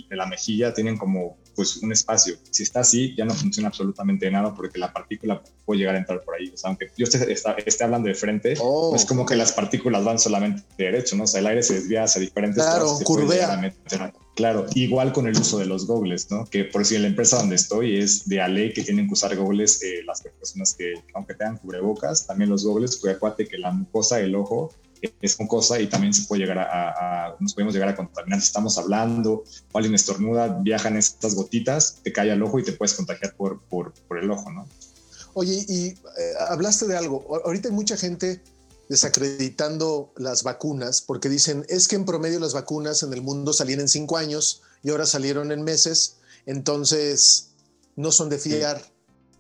la 0.10 0.26
mejilla, 0.26 0.74
tienen 0.74 0.98
como 0.98 1.38
pues 1.56 1.78
un 1.78 1.92
espacio. 1.92 2.36
Si 2.50 2.64
está 2.64 2.80
así, 2.80 3.14
ya 3.16 3.26
no 3.26 3.34
funciona 3.34 3.68
absolutamente 3.68 4.32
nada 4.32 4.56
porque 4.56 4.80
la 4.80 4.92
partícula 4.92 5.44
puede 5.66 5.80
llegar 5.80 5.96
a 5.96 6.00
entrar 6.00 6.22
por 6.24 6.36
ahí. 6.36 6.50
O 6.54 6.58
sea, 6.58 6.70
aunque 6.70 6.92
yo 6.98 7.04
esté, 7.04 7.32
esté 7.66 7.84
hablando 7.84 8.08
de 8.08 8.16
frente, 8.16 8.56
oh, 8.60 8.96
es 8.96 9.06
como 9.06 9.26
que 9.26 9.36
las 9.36 9.52
partículas 9.52 10.04
van 10.04 10.18
solamente 10.18 10.64
derecho, 10.78 11.16
¿no? 11.16 11.26
O 11.26 11.28
sea, 11.28 11.42
el 11.42 11.48
aire 11.48 11.62
se 11.62 11.76
desvía 11.76 12.04
hacia 12.04 12.22
diferentes 12.22 12.64
Claro, 12.64 12.98
curvea. 13.04 13.74
Claro, 14.40 14.68
igual 14.74 15.12
con 15.12 15.28
el 15.28 15.38
uso 15.38 15.58
de 15.58 15.66
los 15.66 15.86
gogles, 15.86 16.32
¿no? 16.32 16.46
Que 16.46 16.64
por 16.64 16.86
si 16.86 16.98
la 16.98 17.08
empresa 17.08 17.36
donde 17.36 17.58
estoy 17.58 17.98
es 17.98 18.30
de 18.30 18.40
Ale 18.40 18.72
que 18.72 18.84
tienen 18.84 19.08
que 19.08 19.12
usar 19.12 19.36
gogles 19.36 19.84
eh, 19.84 20.02
las 20.06 20.22
personas 20.22 20.74
que, 20.76 20.94
aunque 21.14 21.34
tengan 21.34 21.58
cubrebocas, 21.58 22.26
también 22.26 22.50
los 22.50 22.64
gogles, 22.64 22.96
pues 23.02 23.18
acuérdate 23.18 23.50
que 23.50 23.58
la 23.58 23.72
mucosa 23.72 24.16
del 24.16 24.36
ojo 24.36 24.74
es 25.22 25.38
mucosa 25.42 25.82
y 25.82 25.88
también 25.88 26.14
se 26.14 26.26
puede 26.26 26.44
llegar 26.44 26.58
a, 26.58 27.36
nos 27.42 27.54
podemos 27.54 27.74
llegar 27.74 27.90
a 27.90 27.98
contaminar 27.98 28.40
si 28.40 28.46
estamos 28.46 28.78
hablando 28.78 29.44
o 29.74 29.78
alguien 29.78 29.94
estornuda, 29.94 30.58
viajan 30.62 30.96
estas 30.96 31.36
gotitas, 31.36 32.00
te 32.02 32.14
cae 32.14 32.32
al 32.32 32.42
ojo 32.42 32.60
y 32.60 32.64
te 32.64 32.72
puedes 32.72 32.94
contagiar 32.94 33.36
por, 33.36 33.60
por, 33.64 33.92
por 34.08 34.20
el 34.20 34.32
ojo, 34.32 34.50
¿no? 34.54 34.66
Oye, 35.34 35.66
y 35.68 35.88
eh, 35.88 35.96
hablaste 36.48 36.88
de 36.88 36.96
algo, 36.96 37.42
ahorita 37.44 37.68
hay 37.68 37.76
mucha 37.76 37.98
gente 37.98 38.42
desacreditando 38.90 40.12
las 40.18 40.44
vacunas 40.44 41.02
porque 41.02 41.30
dicen 41.30 41.66
es 41.70 41.88
que 41.88 41.96
en 41.96 42.06
promedio 42.06 42.40
las 42.40 42.54
vacunas 42.54 43.04
en 43.04 43.14
el 43.14 43.22
mundo 43.22 43.54
salían 43.54 43.80
en 43.80 43.88
cinco 43.88 44.18
años 44.18 44.64
y 44.84 44.90
ahora 44.90 45.06
salieron 45.06 45.52
en 45.52 45.64
meses, 45.64 46.18
entonces 46.46 47.52
no 47.96 48.12
son 48.12 48.30
de 48.30 48.40
fiar. 48.40 48.82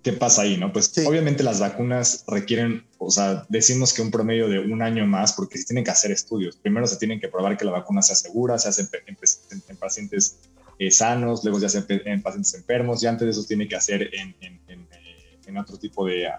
¿Qué 0.04 0.14
pasa 0.14 0.44
ahí? 0.44 0.56
No, 0.56 0.72
pues 0.72 0.94
obviamente 1.06 1.44
las 1.44 1.60
vacunas 1.60 2.24
requieren, 2.28 2.86
o 3.00 3.12
sea, 3.12 3.46
decimos 3.50 3.92
que 3.92 4.02
un 4.02 4.12
promedio 4.12 4.48
de 4.48 4.60
un 4.60 4.82
año 4.82 5.06
más 5.06 5.34
porque 5.34 5.58
se 5.58 5.66
tienen 5.66 5.84
que 5.84 5.92
hacer 5.92 6.12
estudios. 6.12 6.56
Primero 6.56 6.88
se 6.88 6.96
tienen 6.96 7.20
que 7.20 7.28
probar 7.28 7.58
que 7.58 7.66
la 7.66 7.72
vacuna 7.72 8.02
sea 8.02 8.16
segura, 8.16 8.58
se 8.58 8.70
hace 8.70 8.88
en, 9.08 9.78
pacientes 9.78 10.38
eh, 10.78 10.92
sanos, 10.92 11.44
luego 11.44 11.60
se 11.60 11.66
hace 11.66 11.84
en, 11.90 12.22
pacientes 12.22 12.54
enfermos 12.54 13.04
y 13.04 13.08
antes 13.08 13.26
de 13.26 13.32
eso 13.32 13.44
tiene 13.44 13.68
que 13.68 13.76
hacer 13.76 14.10
en, 14.14 14.36
en 15.50 15.58
otro 15.58 15.78
tipo 15.78 16.06
de, 16.06 16.30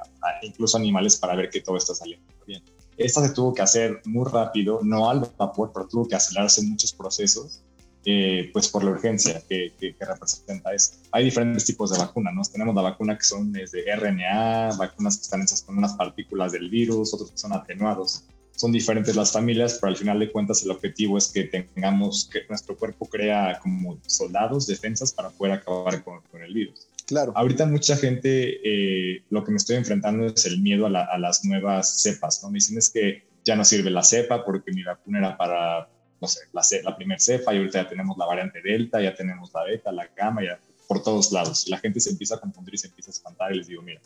incluso 0.43 0.79
animales 0.79 1.17
para 1.17 1.35
ver 1.35 1.51
que 1.51 1.61
todo 1.61 1.77
está 1.77 1.95
saliendo 1.95 2.33
bien. 2.47 2.63
Esta 3.01 3.27
se 3.27 3.33
tuvo 3.33 3.55
que 3.55 3.63
hacer 3.63 4.03
muy 4.05 4.31
rápido, 4.31 4.81
no 4.83 5.09
al 5.09 5.27
vapor, 5.39 5.71
pero 5.73 5.89
tuvo 5.89 6.07
que 6.07 6.17
acelerarse 6.17 6.61
muchos 6.61 6.93
procesos, 6.93 7.63
eh, 8.05 8.51
pues 8.53 8.69
por 8.69 8.85
la 8.85 8.91
urgencia 8.91 9.43
que, 9.49 9.73
que, 9.81 9.97
representa 10.05 10.75
eso. 10.75 10.93
Hay 11.11 11.25
diferentes 11.25 11.65
tipos 11.65 11.91
de 11.91 11.99
vacunas, 11.99 12.35
¿no? 12.35 12.43
Tenemos 12.43 12.75
la 12.75 12.83
vacuna 12.83 13.17
que 13.17 13.25
son 13.25 13.53
de 13.53 13.67
RNA, 13.97 14.77
vacunas 14.77 15.17
que 15.17 15.23
están 15.23 15.41
hechas 15.41 15.63
con 15.63 15.79
unas 15.79 15.95
partículas 15.95 16.53
del 16.53 16.69
virus, 16.69 17.15
otros 17.15 17.31
que 17.31 17.39
son 17.39 17.55
atenuados. 17.55 18.25
Son 18.55 18.71
diferentes 18.71 19.17
las 19.17 19.33
familias, 19.33 19.79
pero 19.81 19.93
al 19.93 19.97
final 19.97 20.19
de 20.19 20.31
cuentas 20.31 20.63
el 20.63 20.71
objetivo 20.71 21.17
es 21.17 21.29
que 21.29 21.45
tengamos, 21.45 22.29
que 22.31 22.41
nuestro 22.51 22.77
cuerpo 22.77 23.07
crea 23.07 23.59
como 23.63 23.97
soldados, 24.09 24.67
defensas 24.67 25.11
para 25.11 25.31
poder 25.31 25.55
acabar 25.55 26.05
con, 26.05 26.21
con 26.31 26.43
el 26.43 26.53
virus. 26.53 26.90
Claro. 27.11 27.33
Ahorita 27.35 27.67
mucha 27.67 27.97
gente, 27.97 28.61
eh, 28.63 29.25
lo 29.31 29.43
que 29.43 29.51
me 29.51 29.57
estoy 29.57 29.75
enfrentando 29.75 30.27
es 30.27 30.47
el 30.47 30.61
miedo 30.61 30.87
a, 30.87 31.19
las 31.19 31.45
nuevas 31.45 32.03
cepas, 32.03 32.41
¿no? 32.41 32.51
Me 32.51 32.59
dicen 32.59 32.79
es 32.79 32.89
que 32.89 33.25
ya 33.45 33.57
no 33.57 33.65
sirve 33.65 33.91
la 33.91 34.05
cepa 34.05 34.45
porque 34.45 34.71
mi 34.71 34.85
vacuna 34.85 35.19
era 35.19 35.37
para, 35.37 35.89
no 36.21 36.29
sé, 36.29 36.43
la, 36.53 36.63
la 36.85 36.97
primera 36.97 37.19
cepa 37.19 37.53
y 37.53 37.57
ahorita 37.57 37.83
ya 37.83 37.89
tenemos 37.89 38.17
la 38.17 38.27
variante 38.27 38.63
Delta, 38.63 39.03
ya 39.03 39.13
tenemos 39.13 39.51
la 39.53 39.65
Beta, 39.65 39.91
la 39.91 40.09
Gamma, 40.17 40.45
ya 40.45 40.61
por 40.87 41.03
todos 41.03 41.33
lados. 41.33 41.67
La 41.67 41.79
gente 41.79 41.99
se 41.99 42.11
empieza 42.11 42.37
a 42.37 42.39
confundir 42.41 42.75
y 42.75 42.79
se 42.79 42.87
empieza 42.87 43.11
a 43.11 43.15
espantar 43.15 43.53
y 43.53 43.59
les 43.59 43.67
digo, 43.67 43.83
mira, 43.83 44.01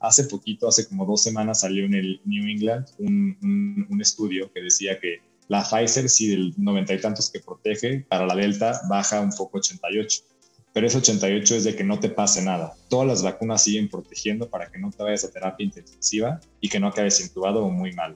hace 0.00 0.24
poquito, 0.24 0.68
hace 0.68 0.88
como 0.88 1.04
dos 1.04 1.22
semanas 1.22 1.60
salió 1.60 1.84
en 1.84 1.92
el 1.92 2.18
New 2.24 2.48
England 2.48 2.86
un, 2.96 3.86
un 3.90 4.00
estudio 4.00 4.50
que 4.54 4.62
decía 4.62 4.98
que 4.98 5.20
la 5.48 5.62
Pfizer, 5.62 6.08
sí, 6.08 6.28
del 6.28 6.54
noventa 6.56 6.94
y 6.94 7.00
tantos 7.00 7.28
que 7.28 7.40
protege, 7.40 8.06
para 8.08 8.24
la 8.24 8.34
Delta 8.34 8.80
baja 8.88 9.20
un 9.20 9.32
poco 9.32 9.58
88 9.58 10.22
pero 10.78 10.86
ese 10.86 10.98
88 10.98 11.56
es 11.56 11.64
de 11.64 11.74
que 11.74 11.82
no 11.82 11.98
te 11.98 12.08
pase 12.08 12.40
nada. 12.40 12.72
Todas 12.88 13.08
las 13.08 13.24
vacunas 13.24 13.64
siguen 13.64 13.88
protegiendo 13.88 14.48
para 14.48 14.70
que 14.70 14.78
no 14.78 14.92
te 14.92 15.02
vayas 15.02 15.24
a 15.24 15.32
terapia 15.32 15.64
intensiva 15.64 16.38
y 16.60 16.68
que 16.68 16.78
no 16.78 16.86
acabes 16.86 17.20
intubado 17.20 17.64
o 17.64 17.68
muy 17.68 17.92
mal. 17.94 18.14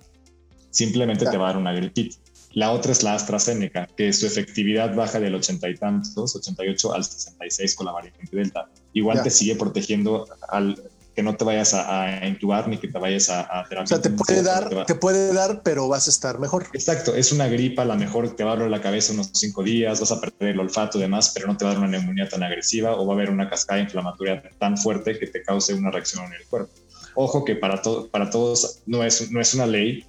Simplemente 0.70 1.26
te 1.26 1.36
va 1.36 1.46
a 1.46 1.48
dar 1.48 1.56
una 1.56 1.72
gripita. 1.72 2.18
La 2.52 2.70
otra 2.70 2.92
es 2.92 3.02
la 3.02 3.14
AstraZeneca, 3.14 3.88
que 3.96 4.12
su 4.12 4.28
efectividad 4.28 4.94
baja 4.94 5.18
del 5.18 5.34
80 5.34 5.70
y 5.70 5.74
tantos, 5.74 6.36
88 6.36 6.94
al 6.94 7.02
66 7.02 7.74
con 7.74 7.86
la 7.86 7.92
variante 7.94 8.28
Delta. 8.30 8.70
Igual 8.92 9.24
te 9.24 9.30
sigue 9.30 9.56
protegiendo 9.56 10.28
al, 10.48 10.80
que 11.14 11.22
no 11.22 11.36
te 11.36 11.44
vayas 11.44 11.74
a, 11.74 12.26
intubar 12.26 12.68
ni 12.68 12.78
que 12.78 12.88
te 12.88 12.98
vayas 12.98 13.28
a, 13.28 13.40
a 13.40 13.68
terapia. 13.68 13.84
O 13.84 13.86
sea, 13.86 14.00
te 14.00 14.10
puede 14.10 14.42
dar, 14.42 14.86
te, 14.86 14.94
puede 14.94 15.32
dar, 15.32 15.62
pero 15.62 15.88
vas 15.88 16.06
a 16.06 16.10
estar 16.10 16.38
mejor. 16.38 16.66
Exacto, 16.72 17.14
es 17.14 17.32
una 17.32 17.48
gripa, 17.48 17.84
la 17.84 17.96
mejor 17.96 18.34
te 18.34 18.44
va 18.44 18.52
a 18.52 18.56
doler 18.56 18.70
la 18.70 18.80
cabeza 18.80 19.12
unos 19.12 19.30
cinco 19.34 19.62
días, 19.62 20.00
vas 20.00 20.12
a 20.12 20.20
perder 20.20 20.50
el 20.50 20.60
olfato 20.60 20.98
y 20.98 21.02
demás, 21.02 21.32
pero 21.34 21.46
no 21.46 21.56
te 21.56 21.64
va 21.64 21.72
a 21.72 21.74
dar 21.74 21.82
una 21.82 21.92
neumonía 21.92 22.28
tan 22.28 22.42
agresiva 22.42 22.96
o 22.96 23.06
va 23.06 23.12
a 23.12 23.16
haber 23.16 23.30
una 23.30 23.48
cascada 23.48 23.80
inflamatoria 23.80 24.42
tan 24.58 24.76
fuerte 24.78 25.18
que 25.18 25.26
te 25.26 25.42
cause 25.42 25.74
una 25.74 25.90
reacción 25.90 26.24
en 26.26 26.34
el 26.34 26.46
cuerpo. 26.46 26.72
Ojo 27.14 27.44
que 27.44 27.56
para, 27.56 27.82
para 28.10 28.30
todos 28.30 28.82
no 28.86 29.04
es, 29.04 29.30
no 29.30 29.40
es 29.40 29.54
una 29.54 29.66
ley, 29.66 30.06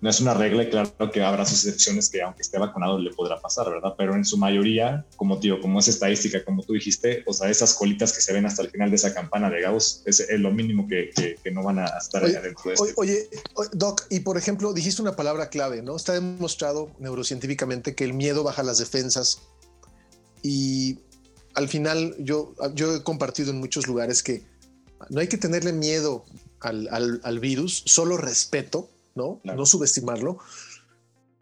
no 0.00 0.10
es 0.10 0.20
una 0.20 0.34
regla 0.34 0.62
y 0.62 0.70
claro 0.70 0.92
que 1.12 1.22
habrá 1.22 1.44
sus 1.44 1.64
excepciones 1.64 2.08
que 2.08 2.22
aunque 2.22 2.42
esté 2.42 2.58
vacunado 2.58 2.98
le 2.98 3.10
podrá 3.10 3.40
pasar, 3.40 3.68
¿verdad? 3.68 3.94
Pero 3.98 4.14
en 4.14 4.24
su 4.24 4.36
mayoría, 4.36 5.04
como 5.16 5.40
tío, 5.40 5.60
como 5.60 5.80
es 5.80 5.88
estadística, 5.88 6.44
como 6.44 6.62
tú 6.62 6.74
dijiste, 6.74 7.24
o 7.26 7.32
sea, 7.32 7.50
esas 7.50 7.74
colitas 7.74 8.12
que 8.12 8.20
se 8.20 8.32
ven 8.32 8.46
hasta 8.46 8.62
el 8.62 8.70
final 8.70 8.90
de 8.90 8.96
esa 8.96 9.12
campana 9.12 9.50
de 9.50 9.60
Gauss, 9.62 10.02
es, 10.06 10.24
lo 10.38 10.52
mínimo 10.52 10.86
que, 10.86 11.10
que, 11.42 11.50
no 11.50 11.64
van 11.64 11.80
a 11.80 11.86
estar 11.86 12.22
oye, 12.22 12.36
adentro 12.36 12.64
de 12.66 12.74
esto. 12.74 12.86
Oye, 12.96 13.28
Doc, 13.72 14.06
y 14.08 14.20
por 14.20 14.38
ejemplo, 14.38 14.72
dijiste 14.72 15.02
una 15.02 15.16
palabra 15.16 15.48
clave, 15.48 15.82
¿no? 15.82 15.96
Está 15.96 16.12
demostrado 16.12 16.92
neurocientíficamente 17.00 17.94
que 17.94 18.04
el 18.04 18.14
miedo 18.14 18.44
baja 18.44 18.62
las 18.62 18.78
defensas 18.78 19.40
y 20.42 21.00
al 21.54 21.68
final 21.68 22.14
yo, 22.20 22.54
yo 22.74 22.94
he 22.94 23.02
compartido 23.02 23.50
en 23.50 23.58
muchos 23.58 23.88
lugares 23.88 24.22
que 24.22 24.44
no 25.10 25.20
hay 25.20 25.26
que 25.26 25.38
tenerle 25.38 25.72
miedo 25.72 26.24
al, 26.60 26.88
al, 26.92 27.20
al 27.24 27.40
virus, 27.40 27.82
solo 27.86 28.16
respeto 28.16 28.90
¿no? 29.18 29.40
No 29.44 29.66
subestimarlo. 29.66 30.38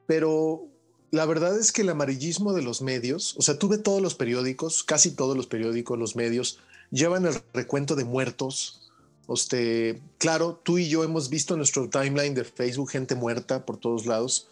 Pero 0.07 0.67
la 1.11 1.27
verdad 1.27 1.57
es 1.59 1.71
que 1.71 1.83
el 1.83 1.91
amarillismo 1.91 2.53
de 2.53 2.63
los 2.63 2.83
medios, 2.83 3.37
o 3.39 3.43
sea, 3.43 3.59
tuve 3.59 3.79
todos 3.79 4.03
los 4.03 4.15
periódicos, 4.15 4.83
casi 4.83 5.13
todos 5.13 5.37
los 5.37 5.47
periódicos, 5.47 5.99
los 5.99 6.17
medios, 6.17 6.59
llevan 6.91 7.27
el 7.27 7.35
recuento 7.55 7.95
de 7.95 8.05
muertos. 8.05 8.91
Este, 9.29 10.01
claro, 10.19 10.61
tú 10.63 10.79
y 10.79 10.89
yo 10.89 11.05
hemos 11.05 11.29
visto 11.29 11.55
en 11.55 11.59
nuestro 11.59 11.89
timeline 11.89 12.35
de 12.35 12.45
Facebook 12.45 12.91
gente 12.91 13.15
muerta 13.15 13.65
por 13.65 13.77
todos 13.77 14.07
lados. 14.07 14.49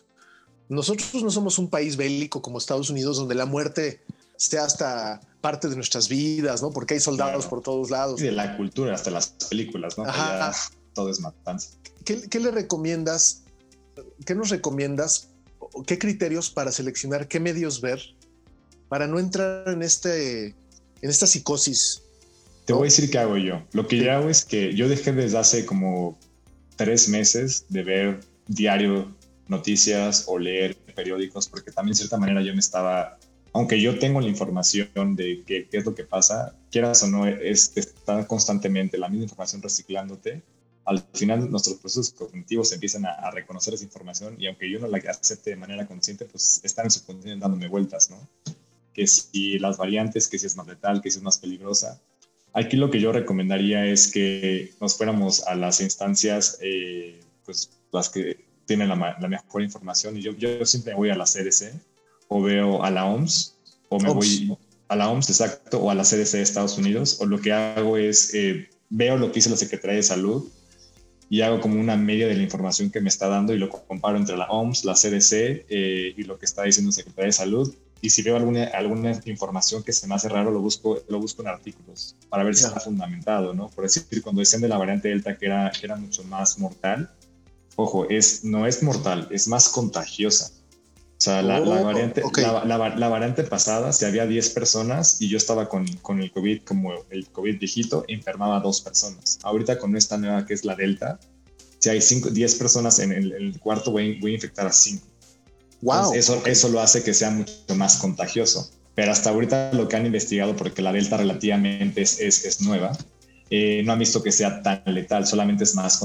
Nosotros 0.68 1.22
no 1.22 1.30
somos 1.30 1.58
un 1.58 1.68
país 1.68 1.96
bélico 1.96 2.40
como 2.40 2.58
Estados 2.58 2.90
Unidos, 2.90 3.16
donde 3.16 3.34
la 3.34 3.46
muerte 3.46 4.00
sea 4.36 4.64
hasta 4.64 5.20
parte 5.40 5.68
de 5.68 5.76
nuestras 5.76 6.08
vidas, 6.08 6.62
¿no? 6.62 6.70
Porque 6.70 6.94
hay 6.94 7.00
soldados 7.00 7.46
por 7.46 7.62
todos 7.62 7.90
lados. 7.90 8.20
Y 8.20 8.24
de 8.24 8.32
la 8.32 8.56
cultura, 8.56 8.94
hasta 8.94 9.10
las 9.10 9.28
películas, 9.50 9.98
¿no? 9.98 10.04
Todo 10.94 11.10
es 11.10 11.20
matanza. 11.20 11.70
¿qué, 12.04 12.40
le 12.40 12.50
recomiendas? 12.50 13.42
¿Qué 14.24 14.34
nos 14.34 14.50
recomiendas? 14.50 15.28
¿Qué 15.86 15.98
criterios 15.98 16.50
para 16.50 16.70
seleccionar 16.72 17.26
qué 17.26 17.40
medios 17.40 17.80
ver 17.80 18.00
para 18.88 19.06
no 19.06 19.18
entrar 19.18 19.68
en, 19.68 19.82
este, 19.82 20.48
en 20.48 21.10
esta 21.10 21.26
psicosis? 21.26 22.02
Te 22.66 22.72
voy 22.72 22.82
a 22.82 22.84
decir 22.84 23.10
qué 23.10 23.18
hago 23.18 23.36
yo. 23.36 23.62
Lo 23.72 23.88
que 23.88 23.98
yo 23.98 24.12
hago 24.12 24.28
es 24.28 24.44
que 24.44 24.74
yo 24.74 24.88
dejé 24.88 25.12
desde 25.12 25.38
hace 25.38 25.66
como 25.66 26.18
tres 26.76 27.08
meses 27.08 27.66
de 27.68 27.82
ver 27.82 28.20
diario 28.46 29.14
noticias 29.48 30.24
o 30.26 30.38
leer 30.38 30.76
periódicos, 30.94 31.48
porque 31.48 31.70
también 31.70 31.92
de 31.92 31.98
cierta 31.98 32.16
manera 32.16 32.42
yo 32.42 32.52
me 32.54 32.60
estaba, 32.60 33.18
aunque 33.52 33.80
yo 33.80 33.98
tengo 33.98 34.20
la 34.20 34.28
información 34.28 35.16
de 35.16 35.42
qué, 35.46 35.68
qué 35.68 35.78
es 35.78 35.84
lo 35.84 35.94
que 35.94 36.04
pasa, 36.04 36.54
quieras 36.70 37.02
o 37.02 37.08
no, 37.08 37.26
es, 37.26 37.72
está 37.74 38.26
constantemente 38.26 38.96
la 38.96 39.08
misma 39.08 39.24
información 39.24 39.60
reciclándote 39.60 40.42
al 40.84 41.02
final 41.14 41.50
nuestros 41.50 41.78
procesos 41.78 42.10
cognitivos 42.12 42.72
empiezan 42.72 43.06
a, 43.06 43.30
reconocer 43.30 43.74
esa 43.74 43.84
información 43.84 44.36
y 44.38 44.46
aunque 44.46 44.70
yo 44.70 44.78
no 44.78 44.88
la 44.88 44.98
acepte 44.98 45.50
de 45.50 45.56
manera 45.56 45.86
consciente, 45.86 46.26
pues 46.26 46.60
están 46.62 46.86
en 46.86 46.90
su 46.90 47.00
subconsciente 47.00 47.40
dándome 47.40 47.68
vueltas, 47.68 48.10
¿no? 48.10 48.28
Que 48.92 49.06
si 49.06 49.58
las 49.58 49.76
variantes, 49.76 50.28
que 50.28 50.38
si 50.38 50.46
es 50.46 50.56
más 50.56 50.66
letal, 50.66 51.00
que 51.00 51.10
si 51.10 51.18
es 51.18 51.22
más 51.22 51.38
peligrosa. 51.38 52.00
Aquí 52.52 52.76
lo 52.76 52.90
que 52.90 53.00
yo 53.00 53.12
recomendaría 53.12 53.86
es 53.86 54.12
que 54.12 54.72
nos 54.80 54.96
fuéramos 54.96 55.42
a 55.44 55.54
las 55.54 55.80
instancias, 55.80 56.58
eh, 56.60 57.20
pues 57.44 57.70
las 57.90 58.10
que 58.10 58.44
tienen 58.66 58.88
la, 58.88 59.16
mejor 59.28 59.62
información 59.62 60.16
y 60.16 60.22
yo, 60.22 60.32
yo 60.32 60.64
siempre 60.64 60.94
voy 60.94 61.10
a 61.10 61.16
la 61.16 61.24
CDC 61.24 61.74
o 62.28 62.42
veo 62.42 62.82
a 62.82 62.90
la 62.90 63.06
OMS 63.06 63.54
o 63.88 63.98
me 64.00 64.12
voy 64.12 64.56
a 64.88 64.96
la 64.96 65.10
OMS, 65.10 65.30
exacto, 65.30 65.80
o 65.80 65.90
a 65.90 65.94
la 65.94 66.04
CDC 66.04 66.32
de 66.32 66.42
Estados 66.42 66.78
Unidos 66.78 67.18
o 67.20 67.26
lo 67.26 67.40
que 67.40 67.52
hago 67.52 67.96
es 67.96 68.34
eh, 68.34 68.68
veo 68.88 69.16
lo 69.16 69.28
que 69.28 69.36
dice 69.36 69.50
la 69.50 69.56
Secretaría 69.56 69.96
de 69.96 70.02
Salud 70.02 70.48
y 71.30 71.40
hago 71.40 71.60
como 71.60 71.80
una 71.80 71.96
media 71.96 72.26
de 72.26 72.34
la 72.34 72.42
información 72.42 72.90
que 72.90 73.00
me 73.00 73.08
está 73.08 73.28
dando 73.28 73.54
y 73.54 73.58
lo 73.58 73.68
comparo 73.68 74.16
entre 74.16 74.36
la 74.36 74.46
OMS, 74.46 74.84
la 74.84 74.94
CDC 74.94 75.32
eh, 75.68 76.14
y 76.16 76.22
lo 76.24 76.38
que 76.38 76.46
está 76.46 76.64
diciendo 76.64 76.90
el 76.90 76.94
Secretaría 76.94 77.26
de 77.26 77.32
Salud. 77.32 77.74
Y 78.00 78.10
si 78.10 78.22
veo 78.22 78.36
alguna, 78.36 78.64
alguna 78.64 79.18
información 79.24 79.82
que 79.82 79.92
se 79.92 80.06
me 80.06 80.14
hace 80.14 80.28
raro, 80.28 80.50
lo 80.50 80.60
busco, 80.60 81.00
lo 81.08 81.18
busco 81.18 81.40
en 81.40 81.48
artículos 81.48 82.16
para 82.28 82.44
ver 82.44 82.54
si 82.54 82.66
está 82.66 82.78
fundamentado, 82.78 83.54
¿no? 83.54 83.68
Por 83.70 83.84
decir, 83.84 84.04
cuando 84.22 84.40
decían 84.40 84.60
de 84.60 84.68
la 84.68 84.76
variante 84.76 85.08
Delta 85.08 85.38
que 85.38 85.46
era, 85.46 85.72
que 85.72 85.86
era 85.86 85.96
mucho 85.96 86.22
más 86.24 86.58
mortal, 86.58 87.10
ojo, 87.76 88.06
es, 88.10 88.44
no 88.44 88.66
es 88.66 88.82
mortal, 88.82 89.28
es 89.30 89.48
más 89.48 89.70
contagiosa. 89.70 90.50
O 91.24 91.30
sea, 91.32 91.40
la, 91.40 91.58
la, 91.58 91.80
oh, 91.80 91.84
variante, 91.84 92.22
la, 92.36 92.94
la, 92.98 93.08
variante 93.08 93.44
pasada, 93.44 93.94
si 93.94 94.04
había 94.04 94.26
10 94.26 94.50
personas 94.50 95.22
y 95.22 95.30
yo 95.30 95.38
estaba 95.38 95.70
con, 95.70 95.86
con, 96.02 96.20
el 96.20 96.30
COVID 96.30 96.64
como 96.64 96.92
el 97.08 97.28
COVID 97.28 97.58
viejito, 97.58 98.04
enfermaba 98.08 98.58
a 98.58 98.60
dos 98.60 98.82
personas. 98.82 99.38
Ahorita 99.42 99.78
con 99.78 99.96
esta 99.96 100.18
nueva 100.18 100.44
que 100.44 100.52
es 100.52 100.66
la 100.66 100.74
Delta, 100.74 101.18
si 101.78 101.88
hay 101.88 102.00
10 102.00 102.54
personas 102.56 102.98
en 102.98 103.12
el, 103.12 103.58
cuarto, 103.58 103.90
voy, 103.90 104.20
voy, 104.20 104.32
a 104.32 104.34
infectar 104.34 104.66
a 104.66 104.72
5. 104.72 105.02
Wow. 105.80 106.12
eso, 106.12 106.42
eso 106.44 106.68
lo 106.68 106.80
hace 106.80 107.02
que 107.02 107.14
sea 107.14 107.30
mucho 107.30 107.74
más 107.74 107.96
contagioso. 107.96 108.70
Pero 108.94 109.10
hasta 109.10 109.30
ahorita 109.30 109.72
lo 109.72 109.88
que 109.88 109.96
han 109.96 110.04
investigado, 110.04 110.54
porque 110.54 110.82
la 110.82 110.92
Delta 110.92 111.16
relativamente 111.16 112.02
es, 112.02 112.20
es, 112.20 112.44
es 112.44 112.60
nueva, 112.60 112.92
eh, 113.48 113.82
no 113.82 113.94
han 113.94 113.98
visto 113.98 114.22
que 114.22 114.30
sea 114.30 114.60
tan 114.60 114.82
letal, 114.84 115.26
solamente 115.26 115.64
es 115.64 115.74
más 115.74 115.96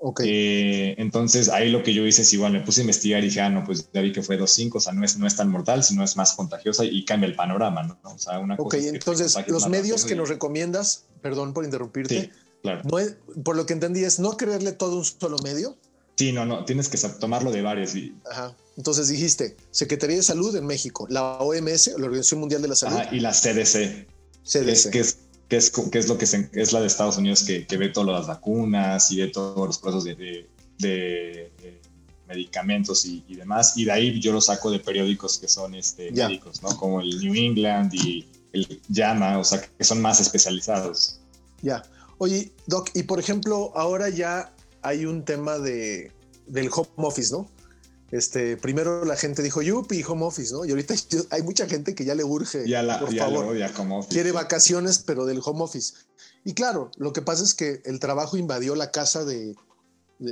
contagiosa. 0.00 0.30
Eh, 0.32 0.94
entonces 0.98 1.48
ahí 1.48 1.70
lo 1.70 1.82
que 1.82 1.92
yo 1.92 2.06
hice 2.06 2.22
es 2.22 2.32
igual, 2.32 2.52
me 2.52 2.60
puse 2.60 2.80
a 2.80 2.82
investigar 2.82 3.22
y 3.22 3.26
dije, 3.26 3.40
ah, 3.40 3.50
no, 3.50 3.64
pues 3.64 3.88
ya 3.92 4.00
vi 4.00 4.12
que 4.12 4.22
fue 4.22 4.38
2.5, 4.38 4.76
o 4.76 4.80
sea, 4.80 4.92
no 4.92 5.04
es, 5.04 5.18
no 5.18 5.26
es 5.26 5.36
tan 5.36 5.50
mortal, 5.50 5.84
sino 5.84 6.04
es 6.04 6.16
más 6.16 6.34
contagiosa 6.34 6.84
y 6.84 7.04
cambia 7.04 7.28
el 7.28 7.36
panorama, 7.36 7.82
¿no? 7.82 7.98
O 8.02 8.18
sea, 8.18 8.38
una 8.38 8.56
ok, 8.56 8.74
entonces 8.74 9.36
los 9.46 9.68
medios 9.68 10.04
que 10.04 10.16
nos 10.16 10.28
recomiendas, 10.28 11.04
perdón 11.22 11.52
por 11.52 11.64
interrumpirte, 11.64 12.30
claro. 12.62 12.82
no 12.84 12.98
por 13.42 13.56
lo 13.56 13.66
que 13.66 13.72
entendí 13.72 14.04
es 14.04 14.18
no 14.18 14.36
creerle 14.36 14.72
todo 14.72 14.96
un 14.96 15.04
solo 15.04 15.36
medio. 15.42 15.76
Sí, 16.16 16.32
no, 16.32 16.44
no, 16.44 16.64
tienes 16.66 16.88
que 16.90 16.98
tomarlo 17.18 17.50
de 17.50 17.62
varios. 17.62 17.94
Y... 17.94 18.14
Ajá. 18.30 18.54
Entonces 18.76 19.08
dijiste, 19.08 19.56
Secretaría 19.70 20.16
de 20.16 20.22
Salud 20.22 20.54
en 20.54 20.66
México, 20.66 21.06
la 21.08 21.38
OMS, 21.38 21.94
la 21.98 22.04
Organización 22.04 22.40
Mundial 22.40 22.60
de 22.60 22.68
la 22.68 22.76
Salud. 22.76 22.98
y 23.10 23.20
la 23.20 23.32
CDC. 23.32 24.06
CDC. 24.44 24.90
que 24.90 25.00
es 25.00 25.18
que 25.50 25.56
es, 25.56 25.70
que 25.70 25.98
es 25.98 26.08
lo 26.08 26.16
que 26.16 26.24
es 26.24 26.72
la 26.72 26.80
de 26.80 26.86
Estados 26.86 27.18
Unidos 27.18 27.42
que, 27.42 27.66
ve 27.76 27.88
todas 27.88 28.20
las 28.20 28.28
vacunas 28.28 29.10
y 29.10 29.20
ve 29.20 29.28
todos 29.28 29.66
los 29.66 29.78
procesos 29.78 30.04
de, 30.04 30.48
de, 30.78 31.80
medicamentos 32.28 33.04
y, 33.04 33.24
demás. 33.34 33.76
Y 33.76 33.84
de 33.84 33.90
ahí 33.92 34.20
yo 34.20 34.32
lo 34.32 34.40
saco 34.40 34.70
de 34.70 34.78
periódicos 34.78 35.38
que 35.38 35.48
son 35.48 35.74
este, 35.74 36.12
médicos, 36.12 36.62
¿no? 36.62 36.76
Como 36.76 37.00
el 37.00 37.18
New 37.18 37.34
England 37.34 37.92
y 37.92 38.28
el 38.52 38.80
JAMA, 38.94 39.38
o 39.38 39.44
sea, 39.44 39.60
que 39.60 39.82
son 39.82 40.00
más 40.00 40.20
especializados. 40.20 41.18
Ya. 41.62 41.82
Oye, 42.18 42.52
Doc, 42.66 42.90
y 42.94 43.02
por 43.02 43.18
ejemplo, 43.18 43.72
ahora 43.74 44.08
ya 44.08 44.54
hay 44.82 45.04
un 45.04 45.24
tema 45.24 45.58
de, 45.58 46.12
del 46.46 46.70
home 46.72 46.88
office, 46.98 47.32
¿no? 47.32 47.50
Este, 48.10 48.56
primero 48.56 49.04
la 49.04 49.16
gente 49.16 49.42
dijo 49.42 49.62
yupi, 49.62 50.02
home 50.02 50.24
office, 50.24 50.52
¿no? 50.52 50.64
Y 50.64 50.70
ahorita 50.70 50.94
hay 51.30 51.42
mucha 51.42 51.66
gente 51.66 51.94
que 51.94 52.04
ya 52.04 52.14
le 52.14 52.24
urge, 52.24 52.68
ya 52.68 52.82
la, 52.82 53.00
por 53.00 53.14
favor, 53.14 53.56
quiere 54.08 54.32
vacaciones, 54.32 54.98
pero 54.98 55.26
del 55.26 55.40
home 55.44 55.62
office. 55.62 55.94
Y 56.44 56.54
claro, 56.54 56.90
lo 56.96 57.12
que 57.12 57.22
pasa 57.22 57.44
es 57.44 57.54
que 57.54 57.82
el 57.84 58.00
trabajo 58.00 58.36
invadió 58.36 58.74
la 58.74 58.90
casa 58.90 59.24
de, 59.24 59.54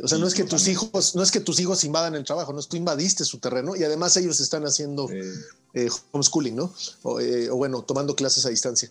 o 0.03 0.09
sea, 0.09 0.19
no 0.19 0.27
es 0.27 0.35
que 0.35 0.45
tus 0.45 0.69
hijos, 0.69 1.15
no 1.15 1.23
es 1.23 1.31
que 1.31 1.41
tus 1.41 1.61
hijos 1.61 1.83
invadan 1.85 2.15
el 2.15 2.25
trabajo, 2.25 2.53
no 2.53 2.61
es 2.61 2.69
tú 2.69 2.77
invadiste 2.77 3.25
su 3.25 3.39
terreno 3.39 3.75
y 3.75 3.85
además 3.85 4.17
ellos 4.19 4.39
están 4.41 4.65
haciendo 4.65 5.09
eh, 5.11 5.89
homeschooling, 6.13 6.57
¿no? 6.57 6.75
Eh, 7.21 7.49
o, 7.51 7.57
bueno, 7.57 7.83
tomando 7.83 8.15
clases 8.15 8.45
a 8.45 8.51
distancia. 8.51 8.91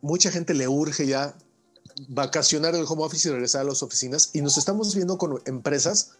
Mucha 0.00 0.32
gente 0.32 0.52
le 0.54 0.66
urge 0.66 1.06
ya 1.06 1.36
vacacionar 2.08 2.74
el 2.74 2.84
home 2.88 3.04
office 3.04 3.28
y 3.28 3.32
regresar 3.32 3.60
a 3.62 3.64
las 3.64 3.82
oficinas 3.82 4.30
y 4.32 4.42
nos 4.42 4.58
estamos 4.58 4.94
viendo 4.94 5.16
con 5.16 5.40
empresas 5.46 6.12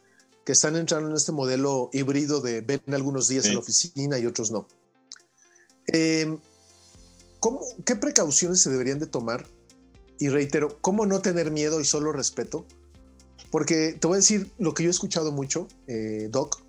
que 0.46 0.52
están 0.52 0.76
entrando 0.76 1.10
en 1.10 1.16
este 1.16 1.32
modelo 1.32 1.90
híbrido 1.92 2.40
de 2.40 2.60
ven 2.60 2.80
algunos 2.94 3.26
días 3.26 3.46
en 3.46 3.54
la 3.54 3.58
oficina 3.58 4.16
y 4.16 4.26
otros 4.26 4.52
no. 4.52 4.68
Em, 5.88 6.38
¿Qué 7.84 7.96
precauciones 7.96 8.60
se 8.60 8.70
deberían 8.70 9.00
de 9.00 9.08
tomar? 9.08 9.44
Y 10.20 10.28
reitero, 10.28 10.80
¿cómo 10.80 11.04
no 11.04 11.20
tener 11.20 11.50
miedo 11.50 11.80
y 11.80 11.84
solo 11.84 12.12
respeto? 12.12 12.64
Porque 13.50 13.96
te 14.00 14.06
voy 14.06 14.14
a 14.14 14.18
decir 14.18 14.52
lo 14.58 14.72
que 14.72 14.84
yo 14.84 14.88
he 14.88 14.90
escuchado 14.90 15.32
mucho, 15.32 15.66
eh, 15.88 16.28
Doc. 16.30 16.62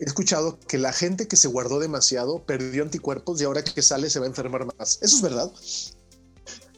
He 0.00 0.04
escuchado 0.04 0.58
que 0.60 0.78
la 0.78 0.92
gente 0.92 1.28
que 1.28 1.36
se 1.36 1.48
guardó 1.48 1.80
demasiado 1.80 2.44
perdió 2.46 2.82
anticuerpos 2.82 3.40
y 3.40 3.44
ahora 3.44 3.62
que 3.62 3.82
sale 3.82 4.08
se 4.08 4.18
va 4.18 4.24
a 4.24 4.28
enfermar 4.28 4.64
más. 4.78 4.98
¿Eso 5.02 5.16
es 5.16 5.22
verdad? 5.22 5.52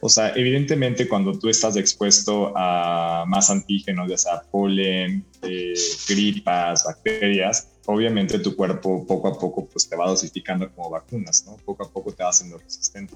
O 0.03 0.09
sea, 0.09 0.33
evidentemente 0.35 1.07
cuando 1.07 1.39
tú 1.39 1.49
estás 1.49 1.77
expuesto 1.77 2.53
a 2.57 3.25
más 3.27 3.51
antígenos, 3.51 4.09
ya 4.09 4.17
sea 4.17 4.43
polen, 4.51 5.25
eh, 5.43 5.75
gripas, 6.09 6.85
bacterias, 6.85 7.69
obviamente 7.87 8.39
tu 8.39 8.57
cuerpo 8.57 9.07
poco 9.07 9.29
a 9.29 9.39
poco 9.39 9.67
pues, 9.67 9.89
te 9.89 9.97
va 9.97 10.09
dosificando 10.09 10.71
como 10.73 10.91
vacunas, 10.91 11.45
¿no? 11.47 11.57
Poco 11.59 11.85
a 11.85 11.91
poco 11.91 12.13
te 12.13 12.23
va 12.23 12.31
haciendo 12.31 12.57
resistente. 12.57 13.15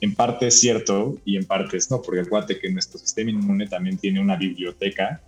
En 0.00 0.14
parte 0.14 0.46
es 0.46 0.60
cierto 0.60 1.18
y 1.24 1.36
en 1.36 1.44
parte 1.44 1.76
es 1.76 1.90
no, 1.90 2.00
porque 2.00 2.20
acuérdate 2.20 2.60
que 2.60 2.70
nuestro 2.70 3.00
sistema 3.00 3.32
inmune 3.32 3.66
también 3.66 3.98
tiene 3.98 4.20
una 4.20 4.36
biblioteca 4.36 5.20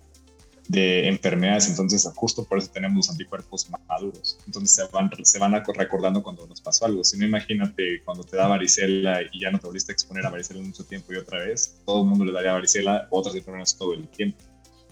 de 0.67 1.07
enfermedades, 1.07 1.67
entonces 1.67 2.07
justo 2.15 2.45
por 2.45 2.57
eso 2.57 2.69
tenemos 2.71 2.97
los 2.97 3.09
anticuerpos 3.09 3.67
maduros. 3.87 4.37
Entonces 4.45 4.71
se 4.71 4.83
van, 4.91 5.09
se 5.23 5.39
van 5.39 5.53
recordando 5.75 6.23
cuando 6.23 6.47
nos 6.47 6.61
pasó 6.61 6.85
algo. 6.85 7.03
Si 7.03 7.17
no, 7.17 7.25
imagínate 7.25 8.01
cuando 8.05 8.23
te 8.23 8.37
da 8.37 8.47
varicela 8.47 9.21
y 9.31 9.41
ya 9.41 9.51
no 9.51 9.59
te 9.59 9.67
volviste 9.67 9.91
a 9.91 9.93
exponer 9.93 10.25
a 10.25 10.29
varicela 10.29 10.61
mucho 10.61 10.83
tiempo 10.85 11.13
y 11.13 11.17
otra 11.17 11.39
vez, 11.39 11.75
todo 11.85 12.03
el 12.03 12.09
mundo 12.09 12.25
le 12.25 12.31
daría 12.31 12.53
varicela, 12.53 13.07
otras 13.09 13.35
enfermedades 13.35 13.75
todo 13.75 13.93
el 13.93 14.07
tiempo. 14.07 14.37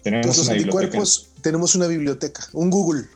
tenemos 0.02 0.38
una 0.38 0.52
anticuerpos, 0.52 1.30
tenemos 1.42 1.74
una 1.74 1.86
biblioteca, 1.86 2.46
un 2.52 2.70
Google. 2.70 3.06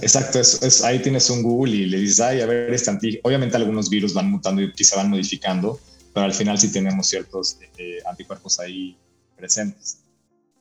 Exacto, 0.00 0.38
es, 0.38 0.84
ahí 0.84 1.00
tienes 1.00 1.28
un 1.30 1.42
Google 1.42 1.74
y 1.74 1.86
le 1.86 1.98
dices, 1.98 2.20
ay, 2.20 2.40
a 2.40 2.46
ver, 2.46 2.72
este 2.72 2.90
antígeno. 2.90 3.22
Obviamente 3.24 3.56
algunos 3.56 3.90
virus 3.90 4.14
van 4.14 4.30
mutando 4.30 4.62
y 4.62 4.72
quizá 4.72 4.96
van 4.96 5.10
modificando, 5.10 5.80
pero 6.14 6.26
al 6.26 6.34
final 6.34 6.58
sí 6.58 6.70
tenemos 6.70 7.08
ciertos 7.08 7.58
eh, 7.78 7.98
anticuerpos 8.06 8.60
ahí 8.60 8.96
presentes. 9.36 10.05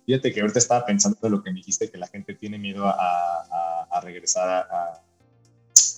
Fíjate 0.06 0.34
que 0.34 0.42
ahorita 0.42 0.60
estaba 0.60 0.86
pensando 0.86 1.18
en 1.24 1.32
lo 1.32 1.44
que 1.44 1.52
me 1.52 1.58
dijiste, 1.58 1.90
que 1.90 1.98
la 1.98 2.08
gente 2.08 2.36
tiene 2.36 2.60
miedo 2.60 2.86
a, 2.86 4.00
regresar 4.04 4.50
a, 4.50 5.02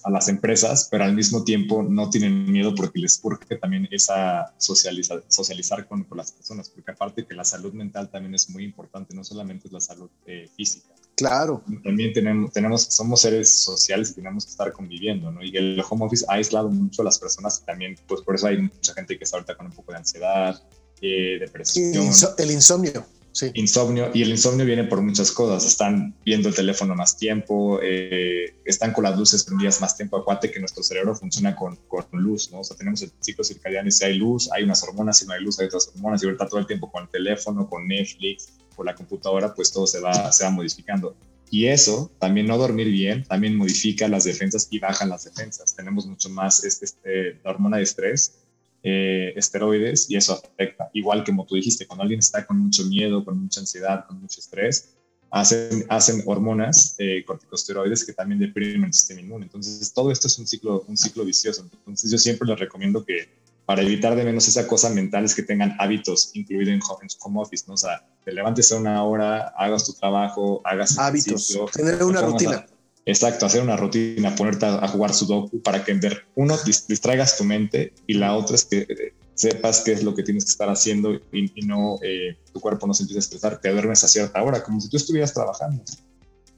a, 0.03 0.09
las 0.11 0.29
empresas, 0.29 0.87
pero 0.89 1.03
al 1.03 1.13
mismo 1.13 1.43
tiempo 1.43 1.83
no 1.83 2.09
tienen 2.09 2.49
miedo 2.49 2.73
porque 2.75 2.99
les 2.99 3.19
urge 3.23 3.57
también 3.57 3.87
esa 3.91 4.53
socializar, 4.57 5.23
socializar 5.27 5.87
con, 5.87 6.03
con, 6.03 6.17
las 6.17 6.31
personas, 6.31 6.69
porque 6.69 6.91
aparte 6.91 7.25
que 7.25 7.33
la 7.33 7.43
salud 7.43 7.73
mental 7.73 8.09
también 8.09 8.35
es 8.35 8.49
muy 8.49 8.63
importante, 8.63 9.15
no 9.15 9.23
solamente 9.23 9.67
es 9.67 9.73
la 9.73 9.81
salud 9.81 10.09
eh, 10.25 10.47
física. 10.55 10.93
Claro. 11.17 11.63
También 11.83 12.13
tenemos, 12.13 12.51
tenemos, 12.53 12.83
somos 12.83 13.21
seres 13.21 13.63
sociales 13.63 14.11
y 14.11 14.13
tenemos 14.13 14.45
que 14.45 14.51
estar 14.51 14.71
conviviendo, 14.71 15.31
¿no? 15.31 15.43
Y 15.43 15.57
el 15.57 15.83
home 15.89 16.05
office 16.05 16.23
ha 16.29 16.35
aislado 16.35 16.69
mucho 16.69 17.01
a 17.01 17.05
las 17.05 17.17
personas 17.17 17.59
y 17.61 17.65
también, 17.65 17.95
pues 18.07 18.21
por 18.21 18.35
eso 18.35 18.47
hay 18.47 18.61
mucha 18.61 18.93
gente 18.93 19.17
que 19.17 19.23
está 19.23 19.37
ahorita 19.37 19.57
con 19.57 19.65
un 19.65 19.71
poco 19.71 19.91
de 19.91 19.97
ansiedad, 19.97 20.61
eh, 21.01 21.37
depresión. 21.39 21.91
el 22.37 22.51
insomnio. 22.51 23.16
Insomnio, 23.53 24.11
y 24.13 24.21
el 24.21 24.29
insomnio 24.29 24.65
viene 24.65 24.83
por 24.83 25.01
muchas 25.01 25.31
cosas. 25.31 25.65
Están 25.65 26.15
viendo 26.25 26.49
el 26.49 26.55
teléfono 26.55 26.95
más 26.95 27.17
tiempo, 27.17 27.79
eh, 27.81 28.55
están 28.65 28.93
con 28.93 29.03
las 29.03 29.17
luces 29.17 29.43
prendidas 29.43 29.81
más 29.81 29.95
tiempo. 29.95 30.17
Acuate 30.17 30.51
que 30.51 30.59
nuestro 30.59 30.83
cerebro 30.83 31.15
funciona 31.15 31.55
con, 31.55 31.75
con, 31.87 32.05
luz, 32.11 32.51
¿no? 32.51 32.61
O 32.61 32.63
sea, 32.63 32.77
tenemos 32.77 33.01
el 33.01 33.11
ciclo 33.19 33.43
circadiano 33.43 33.91
si 33.91 34.05
hay 34.05 34.17
luz, 34.17 34.49
hay 34.51 34.63
unas 34.63 34.81
hormonas, 34.83 35.17
si 35.19 35.25
no 35.25 35.33
hay 35.33 35.43
luz, 35.43 35.59
hay 35.59 35.67
otras 35.67 35.89
hormonas. 35.93 36.23
Y 36.23 36.25
ahorita 36.25 36.47
todo 36.47 36.59
el 36.59 36.67
tiempo 36.67 36.91
con 36.91 37.03
el 37.03 37.09
teléfono, 37.09 37.69
con 37.69 37.87
Netflix, 37.87 38.53
con 38.75 38.85
la 38.85 38.95
computadora, 38.95 39.53
pues 39.53 39.71
todo 39.71 39.87
se 39.87 39.99
va, 39.99 40.31
se 40.31 40.43
va 40.43 40.49
modificando. 40.49 41.15
Y 41.49 41.67
eso, 41.67 42.11
también 42.19 42.47
no 42.47 42.57
dormir 42.57 42.87
bien, 42.87 43.23
también 43.23 43.55
modifica 43.55 44.07
las 44.07 44.25
defensas 44.25 44.67
y 44.69 44.79
bajan 44.79 45.09
las 45.09 45.23
defensas. 45.23 45.75
Tenemos 45.75 46.05
mucho 46.05 46.29
más 46.29 46.63
este, 46.63 46.85
este, 46.85 47.39
la 47.43 47.51
hormona 47.51 47.77
de 47.77 47.83
estrés 47.83 48.46
eh, 48.89 49.33
esteroides 49.35 50.09
y 50.09 50.15
eso 50.15 50.31
afecta. 50.33 50.89
Igual 50.93 51.25
que 51.25 51.31
como 51.33 51.45
tú 51.45 51.55
dijiste, 51.55 51.85
cuando 51.85 52.03
alguien 52.03 52.19
está 52.19 52.45
con 52.45 52.57
mucho 52.57 52.85
miedo, 52.85 53.25
con 53.25 53.37
mucha 53.37 53.59
ansiedad, 53.59 54.05
con 54.07 54.21
mucho 54.21 54.39
estrés, 54.39 54.95
hacen, 55.29 55.85
hacen 55.89 56.23
hormonas 56.25 56.95
eh, 56.97 57.21
corticosteroides 57.25 58.05
que 58.05 58.13
también 58.13 58.39
deprimen 58.39 58.85
el 58.85 58.93
sistema 58.93 59.19
inmune. 59.19 59.43
Entonces, 59.43 59.91
todo 59.91 60.09
esto 60.09 60.27
es 60.27 60.39
un 60.39 60.47
ciclo, 60.47 60.85
un 60.87 60.95
ciclo 60.95 61.25
vicioso. 61.25 61.67
Entonces, 61.69 62.09
yo 62.09 62.17
siempre 62.17 62.47
les 62.47 62.57
recomiendo 62.57 63.03
que 63.03 63.27
para 63.65 63.81
evitar 63.81 64.15
de 64.15 64.23
menos 64.23 64.47
esa 64.47 64.65
cosa 64.65 64.89
mental 64.89 65.25
es 65.25 65.35
que 65.35 65.43
tengan 65.43 65.75
hábitos 65.79 66.31
incluidos 66.33 66.73
en, 66.73 66.79
home 67.19 67.41
office, 67.41 67.65
¿no? 67.67 67.73
O 67.73 67.77
sea, 67.77 68.07
te 68.23 68.31
levantes 68.31 68.71
a 68.71 68.77
una 68.77 69.03
hora, 69.03 69.49
hagas 69.57 69.83
tu 69.83 69.91
trabajo, 69.91 70.61
hagas 70.63 70.97
hábitos, 70.97 71.59
tener 71.73 72.01
una 72.05 72.21
rutina. 72.21 72.65
Exacto, 73.07 73.45
hacer 73.45 73.61
una 73.61 73.77
rutina, 73.77 74.35
ponerte 74.35 74.65
a, 74.65 74.85
jugar 74.89 75.13
sudoku 75.13 75.61
para 75.61 75.85
que, 75.85 75.97
uno, 76.35 76.57
distraigas 76.89 77.37
tu 77.37 77.45
mente 77.45 77.93
y 78.05 78.15
la 78.15 78.35
otra 78.35 78.55
es 78.55 78.65
que 78.65 78.79
eh, 78.79 79.13
sepas 79.33 79.79
qué 79.79 79.93
es 79.93 80.03
lo 80.03 80.13
que 80.13 80.23
tienes 80.23 80.43
que 80.43 80.51
estar 80.51 80.69
haciendo 80.69 81.13
y, 81.31 81.65
no 81.65 81.99
eh, 82.03 82.37
tu 82.51 82.59
cuerpo 82.59 82.85
no 82.85 82.93
se 82.93 83.03
empieza 83.03 83.19
a 83.19 83.21
estresar, 83.21 83.61
te 83.61 83.71
duermes 83.71 84.03
a 84.03 84.09
cierta 84.09 84.43
hora, 84.43 84.61
como 84.61 84.81
si 84.81 84.89
tú 84.89 84.97
estuvieras 84.97 85.33
trabajando. 85.33 85.81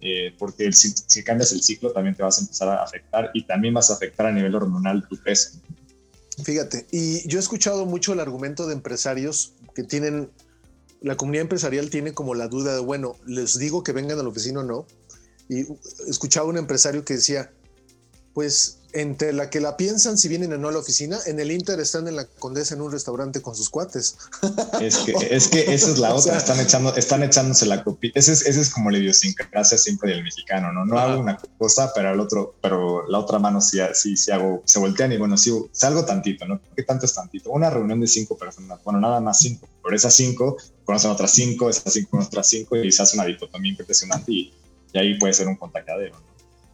Eh, 0.01 0.33
porque 0.39 0.71
si, 0.71 0.91
si, 1.05 1.23
cambias 1.23 1.51
el 1.51 1.61
ciclo 1.61 1.91
también 1.91 2.15
te 2.15 2.23
vas 2.23 2.39
a 2.39 2.41
empezar 2.41 2.69
a 2.69 2.81
afectar 2.81 3.29
y 3.35 3.45
también 3.45 3.75
vas 3.75 3.91
a 3.91 3.93
afectar 3.93 4.25
a 4.25 4.31
nivel 4.31 4.55
hormonal 4.55 5.07
tu 5.07 5.17
peso. 5.17 5.59
Fíjate, 6.43 6.87
y 6.91 7.27
yo 7.27 7.37
he 7.37 7.41
escuchado 7.41 7.85
mucho 7.85 8.13
el 8.13 8.21
argumento 8.21 8.65
de 8.65 8.73
empresarios 8.73 9.53
que 9.75 9.83
tienen, 9.83 10.31
la 11.01 11.15
comunidad 11.15 11.43
empresarial 11.43 11.91
tiene 11.91 12.13
como 12.13 12.33
la 12.33 12.47
duda 12.47 12.73
de, 12.73 12.79
bueno, 12.79 13.17
les 13.27 13.59
digo 13.59 13.83
que 13.83 13.91
vengan 13.91 14.17
a 14.17 14.23
la 14.23 14.29
oficina 14.29 14.61
o 14.61 14.63
no, 14.63 14.87
y 15.49 15.65
escuchaba 16.07 16.47
un 16.47 16.57
empresario 16.57 17.03
que 17.03 17.15
decía, 17.15 17.51
pues 18.33 18.79
entre 18.93 19.33
la 19.33 19.49
que 19.49 19.59
la 19.59 19.77
piensan 19.77 20.17
si 20.17 20.27
vienen 20.27 20.53
o 20.53 20.57
no 20.57 20.69
a 20.69 20.71
la 20.71 20.79
oficina, 20.79 21.19
en 21.27 21.39
el 21.39 21.51
Inter 21.51 21.79
están 21.79 22.07
en 22.07 22.15
la 22.15 22.25
Condesa 22.25 22.73
en 22.73 22.81
un 22.81 22.91
restaurante 22.91 23.41
con 23.41 23.55
sus 23.55 23.69
cuates. 23.69 24.17
Es 24.79 24.97
que, 24.99 25.13
es 25.29 25.49
que 25.49 25.73
esa 25.73 25.91
es 25.91 25.99
la 25.99 26.13
otra, 26.13 26.37
están, 26.37 26.59
echando, 26.59 26.95
están 26.95 27.21
echándose 27.21 27.65
la 27.65 27.83
copia. 27.83 28.11
Ese 28.15 28.31
es, 28.31 28.45
ese 28.45 28.61
es 28.61 28.69
como 28.69 28.89
la 28.89 28.97
idiosincrasia 28.97 29.77
siempre 29.77 30.11
del 30.11 30.23
mexicano, 30.23 30.71
¿no? 30.71 30.85
No 30.85 30.97
hago 30.97 31.19
una 31.19 31.37
cosa, 31.57 31.91
pero 31.93 32.13
el 32.13 32.19
otro, 32.19 32.55
pero 32.61 33.05
la 33.07 33.19
otra 33.19 33.39
mano 33.39 33.61
sí, 33.61 33.79
sí, 33.93 34.15
sí 34.15 34.31
hago, 34.31 34.63
se 34.65 34.79
voltean 34.79 35.11
y 35.11 35.17
bueno, 35.17 35.37
sí, 35.37 35.51
salgo 35.71 36.05
tantito, 36.05 36.45
¿no? 36.45 36.61
¿Qué 36.75 36.83
tanto 36.83 37.05
es 37.05 37.13
tantito? 37.13 37.51
Una 37.51 37.69
reunión 37.69 37.99
de 37.99 38.07
cinco 38.07 38.37
personas, 38.37 38.79
bueno, 38.83 38.99
nada 38.99 39.19
más 39.19 39.39
cinco, 39.39 39.67
pero 39.83 39.95
esas 39.95 40.13
cinco 40.13 40.57
conocen 40.85 41.11
otras 41.11 41.31
cinco, 41.31 41.69
esas 41.69 41.91
cinco 41.91 42.11
conocen 42.11 42.29
otras 42.29 42.47
cinco 42.47 42.77
y 42.77 42.91
se 42.91 43.03
hace 43.03 43.17
una 43.17 43.25
dicotomía 43.25 43.71
impresionante 43.71 44.31
y 44.31 44.53
y 44.93 44.99
ahí 44.99 45.17
puede 45.17 45.33
ser 45.33 45.47
un 45.47 45.55
contacadero. 45.55 46.15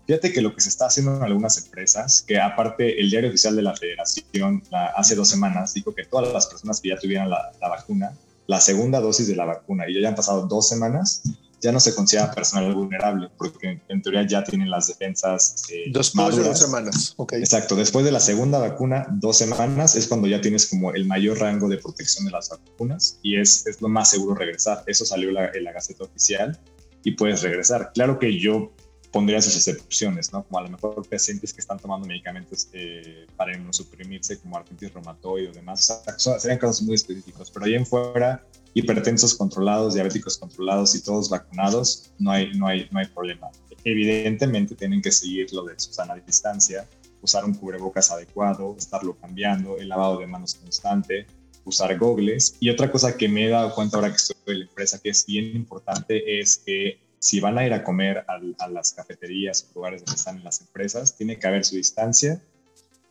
Fíjate 0.06 0.32
que 0.32 0.42
lo 0.42 0.54
que 0.54 0.62
se 0.62 0.70
está 0.70 0.86
haciendo 0.86 1.16
en 1.16 1.24
algunas 1.24 1.58
empresas, 1.58 2.22
que 2.22 2.40
aparte 2.40 3.00
el 3.00 3.10
diario 3.10 3.30
oficial 3.30 3.56
de 3.56 3.64
la 3.64 3.76
federación 3.76 4.62
hace 4.96 5.16
dos 5.16 5.28
semanas 5.28 5.74
dijo 5.74 5.96
que 5.96 6.06
todas 6.06 6.32
las 6.32 6.46
personas 6.46 6.80
que 6.80 6.90
ya 6.90 6.98
tuvieran 6.98 7.30
la, 7.30 7.52
vacuna, 7.62 8.14
la 8.46 8.62
segunda 8.62 9.00
dosis 9.00 9.28
de 9.28 9.36
la 9.36 9.46
vacuna, 9.46 9.90
y 9.90 10.00
ya 10.00 10.08
han 10.08 10.16
pasado 10.16 10.46
dos 10.46 10.70
semanas, 10.70 11.24
ya 11.60 11.72
no 11.72 11.80
se 11.80 11.96
considera 11.96 12.32
personal 12.32 12.72
vulnerable, 12.76 13.30
porque 13.36 13.82
en, 13.88 14.02
teoría 14.04 14.28
ya 14.28 14.44
tienen 14.44 14.70
las 14.70 14.86
defensas. 14.86 15.64
Eh, 15.72 15.86
después 15.92 16.36
de 16.36 16.44
dos 16.44 16.60
semanas, 16.60 17.16
Exacto, 17.32 17.76
después 17.76 18.06
de 18.06 18.12
la 18.12 18.20
segunda 18.20 18.60
vacuna, 18.60 19.08
dos 19.10 19.40
semanas 19.40 19.96
es 19.96 20.08
cuando 20.08 20.28
ya 20.28 20.40
tienes 20.40 20.68
como 20.68 20.94
el 20.94 21.08
mayor 21.08 21.40
rango 21.40 21.68
de 21.68 21.78
protección 21.78 22.26
de 22.26 22.32
las 22.32 22.50
vacunas 22.50 23.18
y 23.24 23.40
es, 23.40 23.66
es 23.66 23.82
lo 23.82 23.90
más 23.90 24.12
seguro 24.12 24.36
regresar. 24.36 24.84
Eso 24.86 25.04
salió 25.04 25.30
en 25.30 25.64
la 25.64 25.72
Gaceta 25.72 26.04
Oficial 26.04 26.60
y 27.06 27.12
puedes 27.12 27.42
regresar. 27.44 27.92
Claro 27.94 28.20
que 28.20 28.38
yo 28.38 28.74
pondría 29.12 29.42
sus 29.42 29.56
excepciones, 29.56 30.34
¿no? 30.34 30.44
Como 30.44 30.60
a 30.60 30.64
lo 30.64 30.70
mejor 30.70 31.08
pacientes 31.08 31.54
que 31.54 31.62
están 31.62 31.80
tomando 31.80 32.06
medicamentos 32.06 32.68
eh, 32.74 33.26
para 33.38 33.56
inmunosuprimirse, 33.56 34.38
como 34.40 34.58
artritis 34.58 34.94
reumatoide 34.94 35.48
o 35.48 35.54
demás. 35.54 36.04
serían 36.18 36.60
casos 36.60 36.82
muy 36.82 36.96
específicos, 36.96 37.50
pero 37.50 37.66
ahí 37.66 37.76
en 37.76 37.86
fuera, 37.86 38.44
hipertensos 38.74 39.36
controlados, 39.36 39.94
diabéticos 39.94 40.38
controlados 40.38 40.96
y 40.96 41.02
todos 41.02 41.30
vacunados, 41.30 42.12
no 42.20 42.32
hay, 42.32 42.52
no 42.56 42.68
hay, 42.68 42.90
no 42.92 43.00
hay 43.00 43.06
problema. 43.06 43.50
Evidentemente 43.86 44.76
tienen 44.76 45.02
que 45.02 45.12
seguir 45.12 45.54
lo 45.54 45.64
de 45.64 45.80
Susana 45.80 46.16
de 46.16 46.22
distancia, 46.22 46.86
usar 47.22 47.46
un 47.46 47.54
cubrebocas 47.54 48.12
adecuado, 48.12 48.76
estarlo 48.78 49.16
cambiando, 49.16 49.78
el 49.78 49.88
lavado 49.88 50.20
de 50.20 50.28
manos 50.28 50.56
constante, 50.56 51.26
usar 51.66 51.98
gogles. 51.98 52.56
Y 52.60 52.70
otra 52.70 52.92
cosa 52.92 53.18
que 53.18 53.28
me 53.28 53.46
he 53.46 53.50
dado 53.50 53.74
cuenta 53.74 53.98
ahora 53.98 54.10
que 54.10 54.16
estoy 54.16 54.36
en 54.48 54.60
la 54.60 54.66
empresa 54.66 55.00
que 55.00 55.10
es 55.10 55.26
bien 55.26 55.56
importante 55.56 56.40
es 56.40 56.58
que 56.58 57.00
si 57.20 57.40
van 57.40 57.58
a 57.58 57.66
ir 57.66 57.74
a 57.74 57.84
comer 57.84 58.24
a, 58.28 58.68
las 58.70 58.94
cafeterías 58.94 59.68
o 59.72 59.80
lugares 59.80 60.06
donde 60.06 60.18
están 60.18 60.44
las 60.44 60.62
empresas, 60.62 61.18
tiene 61.18 61.40
que 61.40 61.48
haber 61.48 61.66
su 61.66 61.76
distancia, 61.76 62.42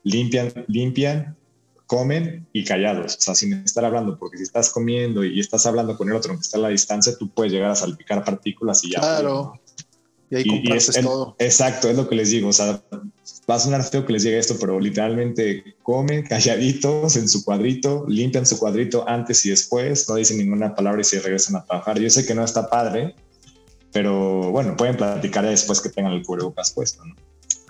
limpian, 0.05 0.53
limpian, 0.69 1.37
comen 1.87 2.47
y 2.53 2.64
callados, 2.64 3.17
o 3.17 3.21
sea, 3.21 3.35
sin 3.35 3.55
estar 3.55 3.85
hablando, 3.85 4.17
porque 4.17 4.37
si 4.37 4.45
estás 4.45 4.71
comiendo 4.71 5.25
y 5.25 5.40
estás 5.40 5.67
hablando 5.67 5.97
con 5.97 6.09
el 6.09 6.14
otro, 6.14 6.31
aunque 6.31 6.45
está 6.45 6.59
a 6.59 6.62
la 6.62 6.69
distancia, 6.69 7.17
tú 7.19 7.29
puedes 7.29 7.53
llegar 7.53 7.73
a 7.73 7.75
salpicar 7.75 8.25
partículas 8.25 8.85
y 8.85 8.93
ya. 8.93 9.01
Claro. 9.01 9.61
Y 10.35 10.37
ahí 10.38 10.44
compartes 10.44 11.01
todo. 11.01 11.37
Exacto, 11.38 11.88
es 11.88 11.97
lo 11.97 12.09
que 12.09 12.16
les 12.16 12.31
digo. 12.31 12.49
O 12.49 12.53
sea, 12.53 12.83
va 13.49 13.55
a 13.55 13.59
sonar 13.59 13.85
feo 13.85 14.05
que 14.05 14.12
les 14.12 14.25
llegue 14.25 14.38
esto, 14.38 14.57
pero 14.59 14.81
literalmente 14.81 15.77
comen 15.83 16.25
calladitos 16.25 17.16
en 17.16 17.29
su 17.29 17.44
cuadrito, 17.44 18.05
limpian 18.09 18.44
su 18.44 18.59
cuadrito 18.59 19.09
antes 19.09 19.47
y 19.47 19.51
después, 19.51 20.09
no 20.09 20.16
dicen 20.16 20.38
ninguna 20.38 20.75
palabra 20.75 21.01
y 21.01 21.05
se 21.05 21.20
regresan 21.20 21.57
a 21.57 21.64
trabajar. 21.64 22.01
Yo 22.01 22.11
sé 22.11 22.27
que 22.27 22.35
no 22.35 22.44
está 22.44 22.68
padre, 22.68 23.14
pero 23.92 24.51
bueno, 24.51 24.77
pueden 24.77 24.97
platicar 24.97 25.47
después 25.47 25.81
que 25.81 25.88
tengan 25.88 26.12
el 26.12 26.25
cubrebocas 26.25 26.73
puesto, 26.73 27.05
¿no? 27.05 27.14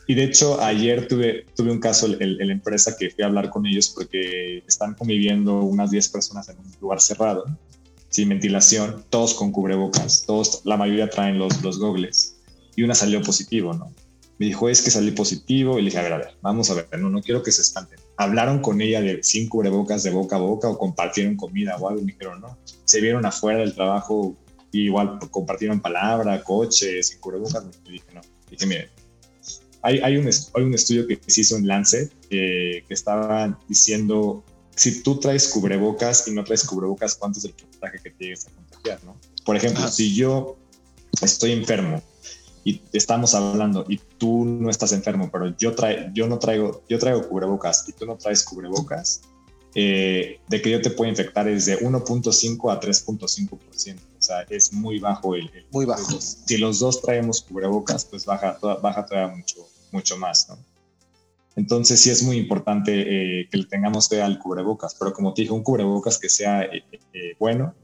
Y 0.06 0.14
de 0.14 0.24
hecho, 0.24 0.60
ayer 0.60 1.08
tuve, 1.08 1.46
tuve 1.56 1.70
un 1.70 1.80
caso 1.80 2.06
en 2.06 2.46
la 2.46 2.52
empresa 2.52 2.94
que 2.96 3.10
fui 3.10 3.24
a 3.24 3.26
hablar 3.26 3.48
con 3.48 3.66
ellos 3.66 3.88
porque 3.88 4.62
están 4.66 4.94
conviviendo 4.94 5.60
unas 5.60 5.90
10 5.90 6.08
personas 6.10 6.48
en 6.50 6.58
un 6.58 6.70
lugar 6.78 7.00
cerrado, 7.00 7.44
sin 8.10 8.28
ventilación, 8.28 9.02
todos 9.08 9.32
con 9.32 9.50
cubrebocas, 9.50 10.24
todos, 10.26 10.60
la 10.64 10.76
mayoría 10.76 11.08
traen 11.08 11.38
los, 11.38 11.62
los 11.62 11.78
gogles 11.78 12.33
y 12.76 12.82
una 12.82 12.94
salió 12.94 13.22
positivo, 13.22 13.72
¿no? 13.72 13.92
Me 14.38 14.46
dijo, 14.46 14.68
es 14.68 14.82
que 14.82 14.90
salí 14.90 15.12
positivo 15.12 15.78
y 15.78 15.82
le 15.82 15.86
dije, 15.86 15.98
a 15.98 16.02
ver, 16.02 16.12
a 16.12 16.18
ver, 16.18 16.36
vamos 16.42 16.68
a 16.70 16.74
ver, 16.74 16.88
no, 16.98 17.08
no 17.08 17.22
quiero 17.22 17.42
que 17.42 17.52
se 17.52 17.62
espanten. 17.62 18.00
Hablaron 18.16 18.60
con 18.60 18.80
ella 18.80 19.00
de 19.00 19.22
sin 19.22 19.48
cubrebocas 19.48 20.02
de 20.02 20.10
boca 20.10 20.36
a 20.36 20.40
boca 20.40 20.68
o 20.68 20.76
compartieron 20.76 21.36
comida 21.36 21.76
o 21.76 21.88
algo, 21.88 22.00
me 22.02 22.12
dijeron, 22.12 22.40
no. 22.40 22.58
Se 22.84 23.00
vieron 23.00 23.24
afuera 23.24 23.60
del 23.60 23.74
trabajo 23.74 24.36
y 24.72 24.86
igual 24.86 25.20
compartieron 25.30 25.80
palabra, 25.80 26.42
coche, 26.42 27.00
sin 27.02 27.20
cubrebocas. 27.20 27.64
Me 27.64 27.92
dije, 27.92 28.06
no. 28.12 28.22
Dije, 28.50 28.66
mire, 28.66 28.90
hay, 29.82 30.00
hay, 30.00 30.16
un, 30.16 30.28
hay 30.28 30.62
un 30.62 30.74
estudio 30.74 31.06
que 31.06 31.20
se 31.24 31.42
hizo 31.42 31.56
en 31.56 31.68
Lancet 31.68 32.12
que 32.28 32.84
estaba 32.88 33.56
diciendo, 33.68 34.42
si 34.74 35.02
tú 35.02 35.20
traes 35.20 35.46
cubrebocas 35.48 36.26
y 36.26 36.32
no 36.32 36.42
traes 36.42 36.64
cubrebocas, 36.64 37.14
¿cuánto 37.14 37.38
es 37.38 37.44
el 37.44 37.52
porcentaje 37.52 38.00
que 38.02 38.10
te 38.10 38.24
llegues 38.24 38.48
a 38.48 38.50
contagiar, 38.50 39.04
no? 39.04 39.16
Por 39.44 39.54
ejemplo, 39.54 39.86
si 39.88 40.12
yo 40.12 40.56
estoy 41.22 41.52
enfermo 41.52 42.02
y 42.64 42.80
estamos 42.92 43.34
hablando 43.34 43.84
y 43.88 43.98
tú 44.18 44.44
no 44.44 44.70
estás 44.70 44.92
enfermo, 44.92 45.28
pero 45.30 45.54
yo, 45.56 45.74
trae, 45.74 46.10
yo 46.14 46.26
no 46.26 46.38
traigo, 46.38 46.82
yo 46.88 46.98
traigo 46.98 47.28
cubrebocas 47.28 47.86
y 47.88 47.92
tú 47.92 48.06
no 48.06 48.16
traes 48.16 48.42
cubrebocas, 48.42 49.20
eh, 49.74 50.40
de 50.48 50.62
que 50.62 50.70
yo 50.70 50.80
te 50.80 50.90
puedo 50.90 51.10
infectar 51.10 51.46
es 51.48 51.66
de 51.66 51.78
1.5 51.80 52.72
a 52.72 52.80
3.5%. 52.80 53.98
O 54.18 54.22
sea, 54.22 54.42
es 54.48 54.72
muy 54.72 54.98
bajo 54.98 55.34
el... 55.34 55.50
muy 55.72 55.84
bajo. 55.84 56.18
si 56.20 56.56
los 56.56 56.78
dos 56.78 57.02
traemos 57.02 57.42
cubrebocas, 57.42 58.04
pues 58.06 58.24
baja, 58.24 58.58
baja 58.60 59.04
todavía 59.04 59.36
mucho, 59.36 59.68
mucho 59.92 60.16
más, 60.16 60.48
¿no? 60.48 60.56
Entonces 61.56 62.00
sí 62.00 62.10
es 62.10 62.22
muy 62.22 62.36
importante 62.38 63.40
eh, 63.40 63.48
que 63.48 63.58
le 63.58 63.66
tengamos 63.66 64.08
fe 64.08 64.22
al 64.22 64.38
cubrebocas, 64.38 64.96
pero 64.98 65.12
como 65.12 65.34
te 65.34 65.42
dije, 65.42 65.52
un 65.52 65.62
cubrebocas 65.62 66.18
que 66.18 66.28
sea 66.28 66.62
eh, 66.62 66.84
eh, 67.12 67.36
bueno 67.38 67.74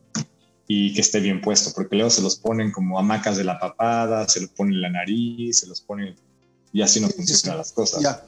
y 0.72 0.94
que 0.94 1.00
esté 1.00 1.18
bien 1.18 1.40
puesto, 1.40 1.72
porque 1.74 1.96
luego 1.96 2.10
se 2.10 2.22
los 2.22 2.36
ponen 2.36 2.70
como 2.70 2.96
hamacas 2.96 3.36
de 3.36 3.42
la 3.42 3.58
papada, 3.58 4.28
se 4.28 4.40
los 4.40 4.50
ponen 4.50 4.74
en 4.74 4.82
la 4.82 4.90
nariz, 4.90 5.58
se 5.58 5.66
los 5.66 5.80
ponen 5.80 6.14
y 6.72 6.80
así 6.80 7.00
no 7.00 7.08
funcionan 7.08 7.58
las 7.58 7.72
cosas. 7.72 8.00
Ya. 8.00 8.24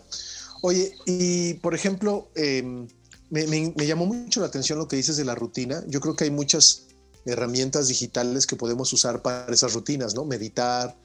Oye, 0.60 0.92
y 1.06 1.54
por 1.54 1.72
ejemplo, 1.72 2.32
em, 2.34 2.88
me, 3.30 3.46
me, 3.46 3.86
llamó 3.86 4.06
mucho 4.06 4.40
la 4.40 4.46
atención 4.46 4.76
lo 4.76 4.88
que 4.88 4.96
dices 4.96 5.16
de 5.16 5.24
la 5.24 5.36
rutina. 5.36 5.84
Yo 5.86 6.00
creo 6.00 6.16
que 6.16 6.24
hay 6.24 6.32
muchas 6.32 6.88
herramientas 7.26 7.86
digitales 7.86 8.48
que 8.48 8.56
podemos 8.56 8.92
usar 8.92 9.22
para 9.22 9.54
esas 9.54 9.74
rutinas, 9.74 10.16
¿no? 10.16 10.24
Meditar, 10.24 10.96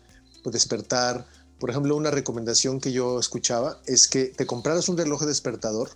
pues, 0.41 0.55
despertar, 0.55 1.27
por 1.59 1.69
ejemplo, 1.69 1.95
una 1.95 2.09
recomendación 2.09 2.81
que 2.81 2.91
yo 2.91 3.19
escuchaba 3.19 3.79
es 3.85 4.07
que 4.07 4.25
te 4.25 4.47
compraras 4.47 4.89
un 4.89 4.97
reloj 4.97 5.23
despertador 5.25 5.91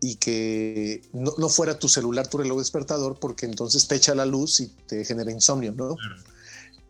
y 0.00 0.16
que 0.16 1.02
no, 1.12 1.48
fuera 1.48 1.78
tu 1.78 1.88
celular 1.88 2.28
tu 2.28 2.38
reloj 2.38 2.58
despertador 2.58 3.18
porque 3.18 3.46
entonces 3.46 3.88
te 3.88 3.96
echa 3.96 4.14
la 4.14 4.26
luz 4.26 4.60
y 4.60 4.68
te 4.86 5.04
genera 5.04 5.30
insomnio, 5.30 5.72
¿no? 5.72 5.96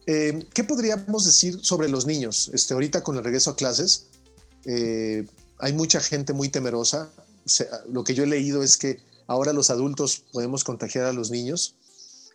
Eh, 0.07 0.47
¿Qué 0.55 0.65
podríamos 0.65 1.25
decir 1.25 1.59
sobre 1.63 1.89
los 1.89 2.07
niños? 2.07 2.51
Este, 2.53 2.75
ahorita 2.75 3.03
con 3.03 3.17
el 3.17 3.25
regreso 3.25 3.51
a 3.51 3.57
clases, 3.57 4.07
eh, 4.65 5.27
hay 5.59 5.73
mucha 5.73 6.01
gente 6.01 6.33
muy 6.33 6.49
temerosa. 6.49 7.11
lo 7.89 8.03
que 8.05 8.15
yo 8.15 8.25
he 8.25 8.27
leído 8.27 8.63
es 8.63 8.77
que 8.77 9.01
ahora 9.27 9.53
los 9.53 9.71
adultos 9.71 10.25
podemos 10.33 10.65
contagiar 10.65 11.07
a 11.07 11.13
los 11.13 11.31
niños. 11.31 11.77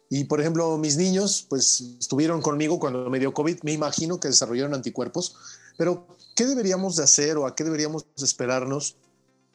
Y 0.09 0.25
por 0.25 0.41
ejemplo, 0.41 0.77
mis 0.77 0.97
niños, 0.97 1.45
pues 1.47 1.81
estuvieron 1.99 2.41
conmigo 2.41 2.79
cuando 2.79 3.09
me 3.09 3.19
dio 3.19 3.33
COVID, 3.33 3.59
me 3.63 3.71
imagino 3.71 4.19
que 4.19 4.27
desarrollaron 4.27 4.73
anticuerpos, 4.73 5.35
pero 5.77 6.05
¿qué 6.35 6.45
deberíamos 6.45 6.97
de 6.97 7.03
hacer 7.03 7.37
o 7.37 7.47
a 7.47 7.55
qué 7.55 7.63
deberíamos 7.63 8.05
de 8.17 8.25
esperarnos? 8.25 8.97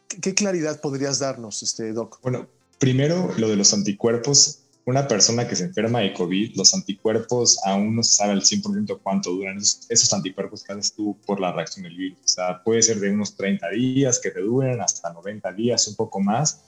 ¿Qué, 0.08 0.34
claridad 0.34 0.80
podrías 0.80 1.18
darnos, 1.18 1.62
este, 1.62 1.92
Doc? 1.92 2.20
Bueno, 2.22 2.48
primero 2.78 3.32
lo 3.36 3.48
de 3.48 3.56
los 3.56 3.72
anticuerpos. 3.72 4.60
Una 4.84 5.08
persona 5.08 5.48
que 5.48 5.56
se 5.56 5.64
enferma 5.64 6.00
de 6.00 6.12
COVID, 6.12 6.54
los 6.54 6.72
anticuerpos 6.72 7.58
aún 7.64 7.96
no 7.96 8.04
se 8.04 8.14
sabe 8.14 8.32
al 8.32 8.42
100% 8.42 9.00
cuánto 9.02 9.32
duran 9.32 9.58
esos, 9.58 10.12
anticuerpos 10.12 10.62
que 10.62 10.72
haces 10.72 10.92
tú 10.92 11.18
por 11.26 11.40
la 11.40 11.50
reacción 11.52 11.82
del 11.82 11.96
virus. 11.96 12.18
O 12.24 12.28
sea, 12.28 12.62
puede 12.62 12.82
ser 12.82 13.00
de 13.00 13.10
unos 13.10 13.36
30 13.36 13.68
días 13.70 14.20
que 14.20 14.30
te 14.30 14.40
duren 14.40 14.80
hasta 14.80 15.12
90 15.12 15.52
días, 15.54 15.88
un 15.88 15.96
poco 15.96 16.20
más 16.20 16.60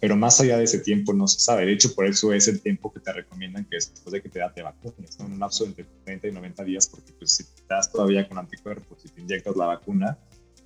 pero 0.00 0.16
más 0.16 0.40
allá 0.40 0.56
de 0.56 0.64
ese 0.64 0.78
tiempo 0.78 1.12
no 1.12 1.28
se 1.28 1.38
sabe. 1.38 1.66
De 1.66 1.72
hecho, 1.72 1.94
por 1.94 2.06
eso 2.06 2.32
es 2.32 2.48
el 2.48 2.60
tiempo 2.60 2.90
que 2.90 3.00
te 3.00 3.12
recomiendan 3.12 3.66
que 3.66 3.76
después 3.76 4.10
de 4.10 4.22
que 4.22 4.30
te, 4.30 4.38
da, 4.38 4.52
te 4.52 4.62
vacunes, 4.62 5.18
¿no? 5.18 5.26
en 5.26 5.32
un 5.32 5.38
lapso 5.38 5.66
entre 5.66 5.84
30 6.04 6.28
y 6.28 6.32
90 6.32 6.64
días, 6.64 6.86
porque 6.88 7.12
pues, 7.12 7.32
si 7.32 7.44
das 7.68 7.92
todavía 7.92 8.26
con 8.26 8.38
anticuerpos, 8.38 9.02
si 9.02 9.10
te 9.10 9.20
inyectas 9.20 9.54
la 9.56 9.66
vacuna, 9.66 10.18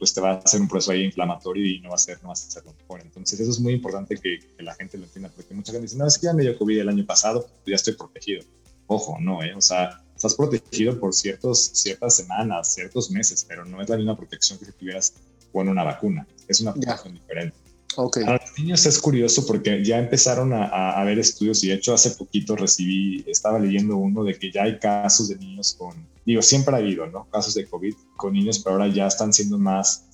pues 0.05 0.13
te 0.13 0.21
va 0.21 0.33
a 0.33 0.35
hacer 0.35 0.61
un 0.61 0.69
proceso 0.69 0.93
ahí 0.93 1.03
inflamatorio 1.03 1.67
y 1.67 1.81
no 1.81 1.89
va 1.89 1.95
a 1.95 1.99
ser, 1.99 2.19
no 2.23 2.29
va 2.29 2.35
a 2.35 2.37
ser 2.37 2.63
lo 2.63 2.75
mejor. 2.75 3.01
Entonces, 3.01 3.41
eso 3.41 3.51
es 3.51 3.59
muy 3.59 3.73
importante 3.73 4.19
que, 4.19 4.39
la 4.59 4.75
gente 4.75 4.99
lo 4.99 5.05
entienda, 5.05 5.31
porque 5.35 5.55
mucha 5.55 5.73
gente 5.73 5.85
dice, 5.87 5.97
no, 5.97 6.07
es 6.07 6.19
que 6.19 6.27
ya 6.27 6.35
me 6.35 6.43
dio 6.43 6.59
COVID 6.59 6.79
el 6.79 6.91
año 6.91 7.07
pasado, 7.07 7.41
pues 7.41 7.65
ya 7.65 7.77
estoy 7.77 7.95
protegido. 7.95 8.45
Ojo, 8.87 9.17
no, 9.19 9.43
¿eh? 9.43 9.55
O 9.55 9.63
sea, 9.63 10.05
estás 10.15 10.35
protegido 10.35 11.01
por 11.01 11.15
ciertos, 11.15 11.71
ciertas 11.73 12.17
semanas, 12.17 12.75
ciertos 12.75 13.11
meses, 13.11 13.47
pero 13.49 13.65
no 13.65 13.81
es 13.81 13.89
la 13.89 13.97
misma 13.97 14.15
protección 14.15 14.59
que 14.59 14.67
si 14.67 14.73
tuvieras 14.73 15.15
con 15.51 15.71
una 15.71 15.85
vacuna. 15.85 16.27
Es 16.49 16.61
una 16.61 16.75
protección 16.75 17.15
diferente. 17.15 17.57
Okay. 17.97 18.25
A 18.25 18.33
los 18.33 18.59
niños 18.59 18.87
es 18.87 18.99
curioso 18.99 19.47
porque 19.47 19.85
ya 19.85 19.99
empezaron 19.99 20.53
a, 20.53 20.91
a, 20.93 21.05
ver 21.05 21.19
estudios 21.19 21.63
y 21.63 21.69
de 21.69 21.75
hecho 21.75 21.95
hace 21.95 22.11
poquito 22.11 22.57
recibí, 22.57 23.25
estaba 23.27 23.59
leyendo 23.59 23.97
uno 23.97 24.25
de 24.25 24.39
que 24.39 24.51
ya 24.51 24.65
hay 24.65 24.79
casos 24.79 25.29
de 25.29 25.37
niños 25.37 25.75
con, 25.79 25.95
digo, 26.25 26.43
siempre 26.43 26.75
ha 26.75 26.79
habido, 26.79 27.07
¿no? 27.07 27.29
Casos 27.31 27.55
de 27.55 27.67
COVID 27.67 27.95
con 28.17 28.33
niños, 28.33 28.59
pero 28.59 28.77
ahora 28.77 28.89
ya 28.89 29.07
están 29.07 29.33
siendo 29.33 29.59
más 29.59 30.05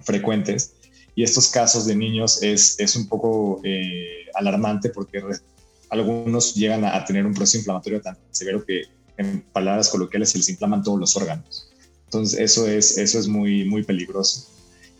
frecuentes. 0.00 0.74
Y 1.14 1.22
estos 1.22 1.48
casos 1.48 1.86
de 1.86 1.96
niños 1.96 2.42
es, 2.42 2.78
es 2.78 2.94
un 2.94 3.08
poco 3.08 3.60
eh, 3.64 4.26
alarmante 4.34 4.90
porque 4.90 5.22
algunos 5.88 6.54
llegan 6.54 6.84
a, 6.84 6.96
a, 6.96 7.04
tener 7.04 7.24
un 7.24 7.34
proceso 7.34 7.58
inflamatorio 7.58 8.00
tan 8.00 8.18
severo 8.30 8.64
que 8.64 8.82
en 9.16 9.40
palabras 9.52 9.88
coloquiales 9.88 10.30
se 10.30 10.38
les 10.38 10.48
inflaman 10.50 10.82
todos 10.82 11.00
los 11.00 11.16
órganos. 11.16 11.70
Entonces 12.04 12.38
eso 12.38 12.68
es, 12.68 12.98
eso 12.98 13.18
es 13.18 13.26
muy, 13.26 13.64
muy 13.64 13.82
peligroso. 13.82 14.55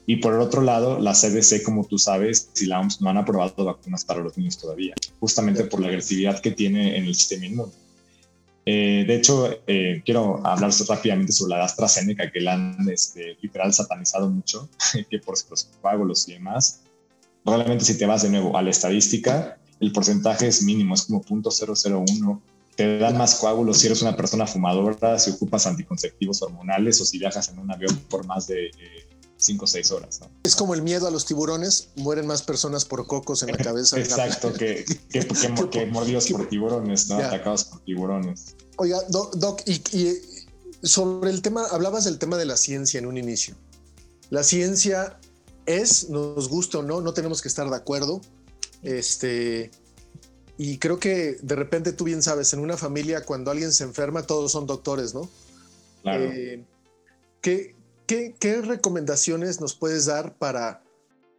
Y 0.06 0.16
por 0.16 0.34
el 0.34 0.40
otro 0.40 0.62
lado, 0.62 1.00
la 1.00 1.12
CDC, 1.12 1.64
como 1.64 1.84
tú 1.84 1.98
sabes, 1.98 2.50
y 2.60 2.66
la 2.66 2.78
OMS 2.80 3.00
no 3.00 3.10
han 3.10 3.16
aprobado 3.16 3.64
vacunas 3.64 4.04
para 4.04 4.20
los 4.20 4.38
niños 4.38 4.56
todavía, 4.56 4.94
justamente 5.18 5.64
por 5.64 5.80
la 5.80 5.88
agresividad 5.88 6.40
que 6.40 6.52
tiene 6.52 6.96
en 6.96 7.04
el 7.04 7.14
sistema 7.14 7.46
inmune. 7.46 7.72
Eh, 8.68 9.04
de 9.06 9.14
hecho, 9.14 9.48
eh, 9.66 10.02
quiero 10.04 10.44
hablar 10.46 10.72
rápidamente 10.88 11.32
sobre 11.32 11.56
la 11.56 11.64
AstraZeneca, 11.64 12.30
que 12.30 12.40
la 12.40 12.54
han 12.54 12.88
este, 12.88 13.36
literal 13.40 13.72
satanizado 13.72 14.28
mucho, 14.28 14.68
que 15.10 15.18
por 15.18 15.36
los 15.50 15.68
coágulos 15.80 16.28
y 16.28 16.34
demás. 16.34 16.82
Realmente, 17.44 17.84
si 17.84 17.98
te 17.98 18.06
vas 18.06 18.22
de 18.22 18.30
nuevo 18.30 18.56
a 18.56 18.62
la 18.62 18.70
estadística, 18.70 19.58
el 19.78 19.92
porcentaje 19.92 20.48
es 20.48 20.62
mínimo, 20.62 20.94
es 20.94 21.02
como 21.02 21.22
0.001. 21.22 22.40
Te 22.76 22.98
dan 22.98 23.16
más 23.16 23.36
coágulos 23.36 23.78
si 23.78 23.86
eres 23.86 24.02
una 24.02 24.16
persona 24.16 24.46
fumadora, 24.46 25.18
si 25.18 25.30
ocupas 25.30 25.66
anticonceptivos 25.66 26.42
hormonales 26.42 27.00
o 27.00 27.04
si 27.06 27.18
viajas 27.18 27.48
en 27.48 27.58
un 27.58 27.70
avión 27.70 27.96
por 28.10 28.26
más 28.26 28.48
de 28.48 28.66
eh, 28.66 29.06
cinco 29.37 29.64
o 29.64 29.68
seis 29.68 29.90
horas. 29.90 30.20
¿no? 30.20 30.31
Es 30.42 30.57
como 30.57 30.75
el 30.75 30.83
miedo 30.83 31.07
a 31.07 31.11
los 31.11 31.27
tiburones, 31.27 31.88
mueren 31.96 32.27
más 32.27 32.42
personas 32.42 32.85
por 32.85 33.07
cocos 33.07 33.42
en 33.42 33.53
la 33.53 33.59
cabeza. 33.59 33.99
Exacto, 34.01 34.53
que, 34.53 34.85
que, 35.11 35.27
que, 35.70 35.87
mordidos 35.92 36.29
por 36.29 36.49
tiburones, 36.49 37.09
¿no? 37.09 37.18
Atacados 37.18 37.64
por 37.64 37.81
tiburones. 37.81 38.57
Oiga, 38.77 39.01
Doc, 39.09 39.62
y, 39.66 39.81
sobre 40.83 41.31
el 41.31 41.42
tema, 41.42 41.64
hablabas 41.66 42.05
del 42.05 42.18
tema 42.18 42.37
de 42.37 42.44
la 42.44 42.57
ciencia 42.57 42.99
en 42.99 43.07
un 43.07 43.16
inicio. 43.16 43.57
La 44.31 44.42
ciencia 44.42 45.18
es, 45.66 46.11
nos 46.11 46.49
gusta 46.49 46.79
o 46.79 46.83
no, 46.83 47.01
no 47.01 47.12
tenemos 47.12 47.42
que 47.42 47.49
estar 47.49 47.68
de 47.68 47.77
acuerdo. 47.77 48.20
Este, 48.83 49.70
y 50.59 50.79
creo 50.79 50.99
que 50.99 51.38
de 51.42 51.57
repente 51.57 51.92
tú 51.92 52.05
bien 52.05 52.22
sabes, 52.22 52.53
en 52.53 52.61
una 52.61 52.77
familia 52.77 53.25
cuando 53.25 53.51
alguien 53.51 53.72
se 53.72 53.85
enferma, 53.85 54.22
todos 54.22 54.53
son 54.53 54.66
doctores, 54.66 55.14
¿no? 55.14 55.29
Claro. 56.03 56.25
Eh, 56.25 56.64
¿qué, 57.40 57.75
¿Qué, 58.06 58.62
recomendaciones 58.62 59.60
nos 59.60 59.74
puedes 59.74 60.06
dar 60.06 60.36
para 60.36 60.82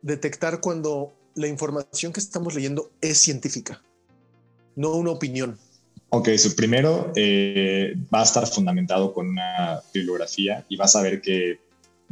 detectar 0.01 0.59
cuando 0.59 1.13
la 1.35 1.47
información 1.47 2.11
que 2.11 2.19
estamos 2.19 2.55
leyendo 2.55 2.91
es 2.99 3.19
científica, 3.19 3.81
no 4.75 4.91
una 4.91 5.11
opinión? 5.11 5.57
Ok, 6.09 6.29
su 6.37 6.55
primero 6.55 7.11
eh, 7.15 7.95
va 8.13 8.21
a 8.21 8.23
estar 8.23 8.45
fundamentado 8.47 9.13
con 9.13 9.29
una 9.29 9.81
bibliografía 9.93 10.65
y 10.67 10.75
vas 10.75 10.95
a 10.95 11.01
ver 11.01 11.21
que 11.21 11.59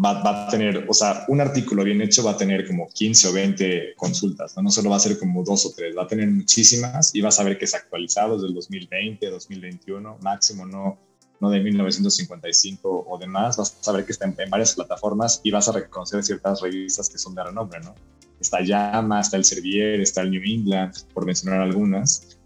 va, 0.03 0.45
a 0.45 0.49
tener, 0.49 0.85
o 0.87 0.93
sea, 0.93 1.25
un 1.27 1.41
artículo 1.41 1.83
bien 1.83 2.01
hecho 2.01 2.23
va 2.23 2.31
a 2.31 2.37
tener 2.37 2.65
como 2.65 2.87
15 2.87 3.27
o 3.27 3.33
20 3.33 3.93
consultas, 3.95 4.55
¿no? 4.55 4.63
no 4.63 4.71
solo 4.71 4.89
va 4.89 4.97
a 4.97 4.99
ser 4.99 5.19
como 5.19 5.43
dos 5.43 5.65
o 5.65 5.73
tres, 5.75 5.95
va 5.97 6.03
a 6.03 6.07
tener 6.07 6.29
muchísimas 6.29 7.13
y 7.13 7.21
vas 7.21 7.39
a 7.39 7.43
ver 7.43 7.57
que 7.57 7.65
es 7.65 7.73
actualizado 7.73 8.35
desde 8.35 8.47
el 8.47 8.53
2020, 8.53 9.29
2021, 9.29 10.17
máximo 10.21 10.65
no 10.65 10.97
no 11.39 11.49
de 11.49 11.59
1955 11.59 13.05
o 13.07 13.17
demás, 13.17 13.57
vas 13.57 13.75
a 13.87 13.91
ver 13.91 14.05
que 14.05 14.11
está 14.11 14.25
en, 14.25 14.49
varias 14.49 14.73
plataformas 14.73 15.41
y 15.43 15.51
vas 15.51 15.67
a 15.67 15.73
reconocer 15.73 16.23
ciertas 16.23 16.61
revistas 16.61 17.09
que 17.09 17.17
son 17.17 17.35
de 17.35 17.43
renombre, 17.43 17.79
¿no? 17.81 17.95
Está 18.39 18.61
Llama, 18.61 19.21
está 19.21 19.37
el 19.37 19.45
Servier, 19.45 20.01
está 20.01 20.21
el 20.21 20.31
New 20.31 20.41
England, 20.43 20.93
por 21.13 21.25
mencionar 21.25 21.61
algunas, 21.61 22.37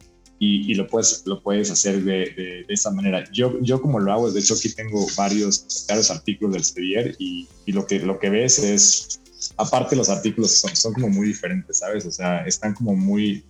y, 0.42 0.74
lo, 0.76 0.88
puedes, 0.88 1.24
lo 1.26 1.44
puedes 1.44 1.70
hacer 1.70 2.02
de, 2.02 2.64
de, 2.66 2.74
esa 2.74 2.92
manera. 2.92 3.26
Yo, 3.34 3.60
yo 3.60 3.82
como 3.82 4.00
lo 4.00 4.14
hago, 4.14 4.32
de 4.32 4.40
hecho 4.40 4.54
aquí 4.54 4.70
tengo 4.70 5.06
varios, 5.18 5.86
varios 5.88 6.10
artículos 6.10 6.54
del 6.54 6.64
Servier 6.64 7.16
y, 7.20 7.46
y, 7.66 7.74
lo, 7.74 7.86
que, 7.86 8.00
lo 8.00 8.20
que 8.20 8.30
ves 8.30 8.60
es, 8.60 9.20
aparte 9.58 9.98
los 9.98 10.08
artículos 10.08 10.52
son, 10.52 10.74
son 10.78 10.94
como 10.94 11.10
muy 11.10 11.28
diferentes, 11.28 11.80
¿sabes? 11.80 12.06
O 12.06 12.12
sea, 12.12 12.46
están 12.46 12.74
como 12.74 12.96
muy, 12.96 13.44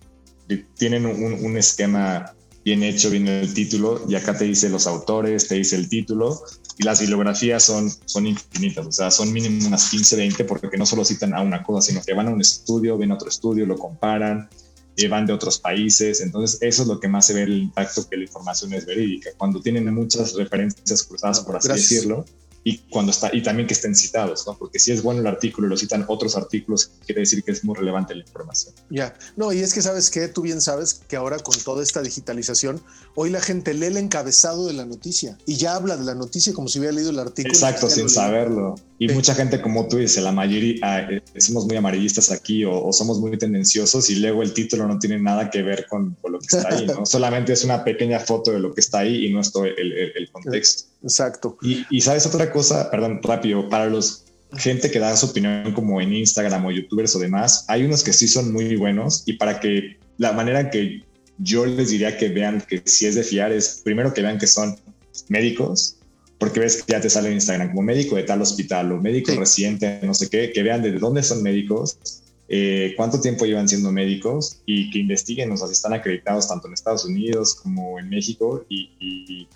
tienen 0.76 1.06
un, 1.06 1.44
un 1.44 1.56
esquema 1.56 2.34
bien 2.64 2.82
hecho, 2.82 3.10
viene 3.10 3.40
el 3.40 3.54
título 3.54 4.04
y 4.08 4.14
acá 4.14 4.36
te 4.36 4.44
dice 4.44 4.68
los 4.68 4.86
autores, 4.86 5.48
te 5.48 5.56
dice 5.56 5.76
el 5.76 5.88
título 5.88 6.42
y 6.78 6.84
las 6.84 7.00
bibliografías 7.00 7.62
son, 7.62 7.90
son 8.04 8.26
infinitas, 8.26 8.86
o 8.86 8.92
sea, 8.92 9.10
son 9.10 9.32
mínimo 9.32 9.66
unas 9.66 9.90
15, 9.90 10.16
20 10.16 10.44
porque 10.44 10.76
no 10.76 10.86
solo 10.86 11.04
citan 11.04 11.34
a 11.34 11.42
una 11.42 11.62
cosa, 11.62 11.88
sino 11.88 12.02
que 12.02 12.14
van 12.14 12.28
a 12.28 12.30
un 12.30 12.40
estudio, 12.40 12.98
ven 12.98 13.12
a 13.12 13.14
otro 13.14 13.28
estudio, 13.28 13.66
lo 13.66 13.76
comparan, 13.76 14.48
y 14.96 15.06
van 15.06 15.26
de 15.26 15.32
otros 15.32 15.58
países, 15.58 16.20
entonces 16.20 16.58
eso 16.60 16.82
es 16.82 16.88
lo 16.88 17.00
que 17.00 17.08
más 17.08 17.26
se 17.26 17.34
ve 17.34 17.42
el 17.42 17.58
impacto 17.58 18.08
que 18.08 18.16
la 18.16 18.24
información 18.24 18.72
es 18.74 18.86
verídica, 18.86 19.30
cuando 19.36 19.60
tienen 19.60 19.92
muchas 19.94 20.34
referencias 20.34 21.04
cruzadas, 21.04 21.40
por 21.40 21.56
así 21.56 21.68
decirlo, 21.68 22.24
y 22.62 22.78
cuando 22.90 23.10
está 23.10 23.30
y 23.32 23.42
también 23.42 23.66
que 23.66 23.74
estén 23.74 23.94
citados, 23.94 24.46
¿no? 24.46 24.56
Porque 24.56 24.78
si 24.78 24.92
es 24.92 25.02
bueno 25.02 25.20
el 25.20 25.26
artículo 25.26 25.66
y 25.66 25.70
lo 25.70 25.76
citan 25.76 26.04
otros 26.08 26.36
artículos, 26.36 26.90
quiere 27.06 27.20
decir 27.20 27.42
que 27.42 27.52
es 27.52 27.64
muy 27.64 27.74
relevante 27.74 28.14
la 28.14 28.22
información. 28.22 28.74
Ya, 28.90 29.14
no, 29.36 29.52
y 29.52 29.60
es 29.60 29.72
que 29.72 29.82
sabes 29.82 30.10
que 30.10 30.28
tú 30.28 30.42
bien 30.42 30.60
sabes 30.60 31.00
que 31.08 31.16
ahora 31.16 31.38
con 31.38 31.56
toda 31.58 31.82
esta 31.82 32.02
digitalización, 32.02 32.82
hoy 33.14 33.30
la 33.30 33.40
gente 33.40 33.72
lee 33.74 33.86
el 33.86 33.96
encabezado 33.96 34.66
de 34.66 34.74
la 34.74 34.84
noticia 34.84 35.38
y 35.46 35.56
ya 35.56 35.74
habla 35.74 35.96
de 35.96 36.04
la 36.04 36.14
noticia 36.14 36.52
como 36.52 36.68
si 36.68 36.78
hubiera 36.78 36.94
leído 36.94 37.10
el 37.10 37.18
artículo. 37.18 37.54
Exacto, 37.54 37.88
sin 37.88 38.10
saberlo. 38.10 38.74
Y 38.98 39.08
mucha 39.08 39.34
gente, 39.34 39.62
como 39.62 39.88
tú 39.88 39.96
dices, 39.96 40.22
la 40.22 40.30
mayoría 40.30 40.76
ah, 40.82 41.00
eh, 41.10 41.22
somos 41.38 41.64
muy 41.64 41.74
amarillistas 41.76 42.30
aquí 42.30 42.66
o, 42.66 42.92
somos 42.92 43.18
muy 43.18 43.36
tendenciosos 43.38 44.10
y 44.10 44.16
luego 44.16 44.42
el 44.42 44.52
título 44.52 44.86
no 44.86 44.98
tiene 44.98 45.18
nada 45.18 45.48
que 45.50 45.62
ver 45.62 45.86
con, 45.88 46.18
lo 46.22 46.38
que 46.38 46.46
está 46.56 46.68
ahí, 46.68 46.86
¿no? 46.86 47.06
Solamente 47.06 47.54
es 47.54 47.64
una 47.64 47.82
pequeña 47.82 48.20
foto 48.20 48.50
de 48.50 48.60
lo 48.60 48.74
que 48.74 48.82
está 48.82 48.98
ahí 48.98 49.24
y 49.24 49.32
no 49.32 49.40
es 49.40 49.52
todo 49.52 49.64
el, 49.64 50.28
contexto. 50.30 50.89
Exacto. 51.02 51.56
Y, 51.62 51.84
y 51.90 52.00
sabes 52.00 52.26
otra 52.26 52.52
cosa, 52.52 52.90
perdón, 52.90 53.20
rápido, 53.22 53.68
para 53.68 53.86
los 53.86 54.24
gente 54.56 54.90
que 54.90 54.98
da 54.98 55.16
su 55.16 55.26
opinión 55.26 55.72
como 55.72 56.00
en 56.00 56.12
Instagram 56.12 56.66
o 56.66 56.70
youtubers 56.70 57.14
o 57.14 57.18
demás, 57.18 57.64
hay 57.68 57.84
unos 57.84 58.02
que 58.02 58.12
sí 58.12 58.28
son 58.28 58.52
muy 58.52 58.76
buenos 58.76 59.22
y 59.26 59.34
para 59.34 59.60
que 59.60 59.98
la 60.18 60.32
manera 60.32 60.70
que 60.70 61.04
yo 61.38 61.64
les 61.66 61.90
diría 61.90 62.16
que 62.16 62.28
vean 62.28 62.62
que 62.68 62.82
si 62.84 63.06
es 63.06 63.14
de 63.14 63.22
fiar 63.22 63.52
es 63.52 63.80
primero 63.84 64.12
que 64.12 64.22
vean 64.22 64.38
que 64.38 64.46
son 64.46 64.76
médicos 65.28 65.96
porque 66.38 66.58
ves 66.58 66.82
que 66.82 66.92
ya 66.92 67.00
te 67.00 67.10
sale 67.10 67.28
en 67.28 67.34
Instagram 67.34 67.68
como 67.68 67.82
médico 67.82 68.16
de 68.16 68.22
tal 68.22 68.40
hospital 68.40 68.90
o 68.92 69.00
médico 69.00 69.32
reciente, 69.34 70.00
no 70.02 70.14
sé 70.14 70.30
qué, 70.30 70.50
que 70.52 70.62
vean 70.62 70.80
de 70.82 70.92
dónde 70.92 71.22
son 71.22 71.42
médicos, 71.42 71.98
eh, 72.52 72.94
cuánto 72.96 73.20
tiempo 73.20 73.46
llevan 73.46 73.68
siendo 73.68 73.92
médicos 73.92 74.58
y 74.66 74.90
que 74.90 74.98
investiguen, 74.98 75.52
o 75.52 75.56
sea, 75.56 75.68
si 75.68 75.74
están 75.74 75.92
acreditados 75.92 76.48
tanto 76.48 76.66
en 76.66 76.74
Estados 76.74 77.04
Unidos 77.04 77.54
como 77.54 78.00
en 78.00 78.08
México 78.08 78.64
y, 78.68 79.46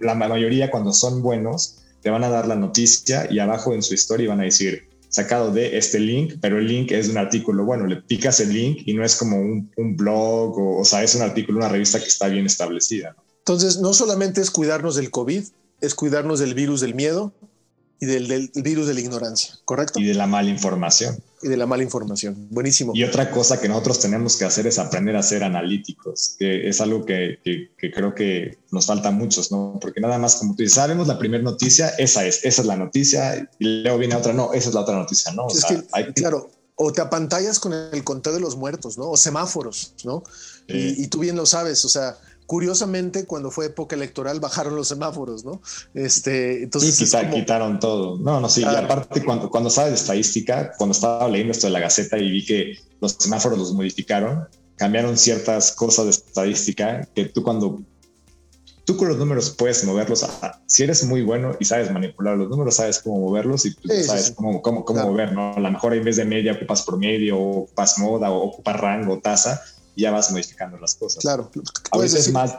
la 0.00 0.16
mayoría 0.16 0.68
cuando 0.68 0.92
son 0.92 1.22
buenos 1.22 1.76
te 2.02 2.10
van 2.10 2.24
a 2.24 2.28
dar 2.28 2.48
la 2.48 2.56
noticia 2.56 3.28
y 3.30 3.38
abajo 3.38 3.74
en 3.74 3.82
su 3.82 3.94
historia 3.94 4.28
van 4.28 4.40
a 4.40 4.44
decir 4.44 4.88
sacado 5.08 5.52
de 5.52 5.78
este 5.78 6.00
link, 6.00 6.34
pero 6.40 6.58
el 6.58 6.66
link 6.66 6.90
es 6.90 7.08
un 7.08 7.16
artículo, 7.16 7.64
bueno, 7.64 7.86
le 7.86 7.96
picas 7.96 8.40
el 8.40 8.52
link 8.52 8.82
y 8.86 8.94
no 8.94 9.04
es 9.04 9.14
como 9.14 9.40
un, 9.40 9.96
blog 9.96 10.58
o, 10.58 10.80
o 10.80 10.84
sea, 10.84 11.04
es 11.04 11.14
un 11.14 11.22
artículo, 11.22 11.58
una 11.58 11.68
revista 11.68 12.00
que 12.00 12.08
está 12.08 12.26
bien 12.26 12.44
establecida. 12.44 13.14
Entonces, 13.38 13.78
no 13.78 13.94
solamente 13.94 14.40
es 14.40 14.50
cuidarnos 14.50 14.96
del 14.96 15.12
COVID, 15.12 15.44
es 15.80 15.94
cuidarnos 15.94 16.40
del 16.40 16.54
virus 16.54 16.80
del 16.80 16.96
miedo 16.96 17.32
y 17.98 18.06
del, 18.06 18.50
virus 18.56 18.86
de 18.86 18.94
la 18.94 19.00
ignorancia, 19.00 19.54
¿correcto? 19.64 19.98
Y 19.98 20.04
de 20.04 20.14
la 20.14 20.26
mala 20.26 20.50
información. 20.50 21.16
Y 21.42 21.48
de 21.48 21.56
la 21.56 21.66
mala 21.66 21.82
información. 21.82 22.48
Buenísimo. 22.50 22.92
Y 22.94 23.04
otra 23.04 23.30
cosa 23.30 23.58
que 23.58 23.68
nosotros 23.68 24.00
tenemos 24.00 24.36
que 24.36 24.44
hacer 24.44 24.66
es 24.66 24.78
aprender 24.78 25.16
a 25.16 25.22
ser 25.22 25.44
analíticos, 25.44 26.36
que 26.38 26.68
es 26.68 26.80
algo 26.80 27.06
que, 27.06 27.38
creo 27.78 28.14
que 28.14 28.58
nos 28.70 28.86
falta 28.86 29.08
a 29.08 29.12
muchos, 29.12 29.50
¿no? 29.50 29.78
Porque 29.80 30.00
nada 30.00 30.18
más 30.18 30.36
como 30.36 30.54
tú 30.54 30.62
dices, 30.62 30.74
sabemos 30.74 31.06
la 31.06 31.18
primera 31.18 31.42
noticia, 31.42 31.88
esa 31.98 32.26
es, 32.26 32.44
esa 32.44 32.62
es 32.62 32.68
la 32.68 32.76
noticia, 32.76 33.48
y 33.58 33.82
luego 33.82 33.98
viene 33.98 34.14
otra, 34.14 34.32
no, 34.32 34.52
esa 34.52 34.68
es 34.68 34.74
la 34.74 34.82
otra 34.82 34.96
noticia, 34.96 35.32
¿no? 35.32 35.46
es 35.48 35.64
que, 35.64 36.12
claro, 36.12 36.50
o 36.74 36.92
te 36.92 37.00
apantallas 37.00 37.58
con 37.58 37.72
el 37.72 38.04
conteo 38.04 38.34
de 38.34 38.40
los 38.40 38.56
muertos, 38.56 38.98
¿no? 38.98 39.10
O 39.10 39.16
semáforos, 39.16 39.94
¿no? 40.04 40.22
Y, 40.66 41.02
y, 41.02 41.06
tú 41.06 41.20
bien 41.20 41.36
lo 41.36 41.46
sabes, 41.46 41.82
o 41.86 41.88
sea, 41.88 42.18
Curiosamente, 42.46 43.26
cuando 43.26 43.50
fue 43.50 43.66
época 43.66 43.96
electoral, 43.96 44.38
bajaron 44.38 44.76
los 44.76 44.88
semáforos, 44.88 45.44
¿no? 45.44 45.60
Este, 45.94 46.62
entonces. 46.62 46.94
Sí, 46.94 47.16
quitaron 47.32 47.80
todo. 47.80 48.18
No, 48.18 48.40
no, 48.40 48.48
sí. 48.48 48.60
Y 48.60 48.64
aparte, 48.64 49.24
cuando, 49.24 49.50
cuando 49.50 49.68
sabes 49.68 49.90
de 49.90 49.96
estadística, 49.96 50.72
cuando 50.78 50.92
estaba 50.92 51.28
leyendo 51.28 51.52
esto 51.52 51.66
de 51.66 51.72
la 51.72 51.80
Gaceta 51.80 52.18
y 52.18 52.30
vi 52.30 52.44
que 52.44 52.78
los 53.00 53.16
semáforos 53.18 53.58
los 53.58 53.72
modificaron, 53.72 54.46
cambiaron 54.76 55.18
ciertas 55.18 55.72
cosas 55.72 56.04
de 56.04 56.10
estadística 56.12 57.08
que 57.14 57.24
tú 57.26 57.42
cuando 57.42 57.80
tú 58.84 58.96
con 58.96 59.08
los 59.08 59.18
números 59.18 59.50
puedes 59.50 59.84
moverlos. 59.84 60.24
si 60.66 60.84
eres 60.84 61.04
muy 61.04 61.22
bueno 61.22 61.56
y 61.58 61.64
sabes 61.64 61.90
manipular 61.90 62.36
los 62.36 62.48
números, 62.48 62.76
sabes 62.76 63.00
cómo 63.00 63.18
moverlos 63.18 63.66
y 63.66 63.72
sabes 64.04 64.32
cómo, 64.36 64.62
cómo, 64.62 64.84
cómo 64.84 65.02
mover, 65.02 65.32
¿no? 65.32 65.52
A 65.54 65.60
lo 65.60 65.70
mejor 65.70 65.94
en 65.94 66.04
vez 66.04 66.16
de 66.16 66.24
media 66.24 66.52
ocupas 66.52 66.82
promedio, 66.82 67.36
o 67.36 67.62
ocupas 67.64 67.98
moda, 67.98 68.30
o 68.30 68.44
ocupas 68.44 68.80
rango, 68.80 69.18
tasa 69.18 69.60
ya 69.96 70.10
vas 70.10 70.30
modificando 70.30 70.78
las 70.78 70.94
cosas. 70.94 71.22
Claro. 71.22 71.50
Ahorita 71.90 72.18
es 72.18 72.30
más, 72.32 72.54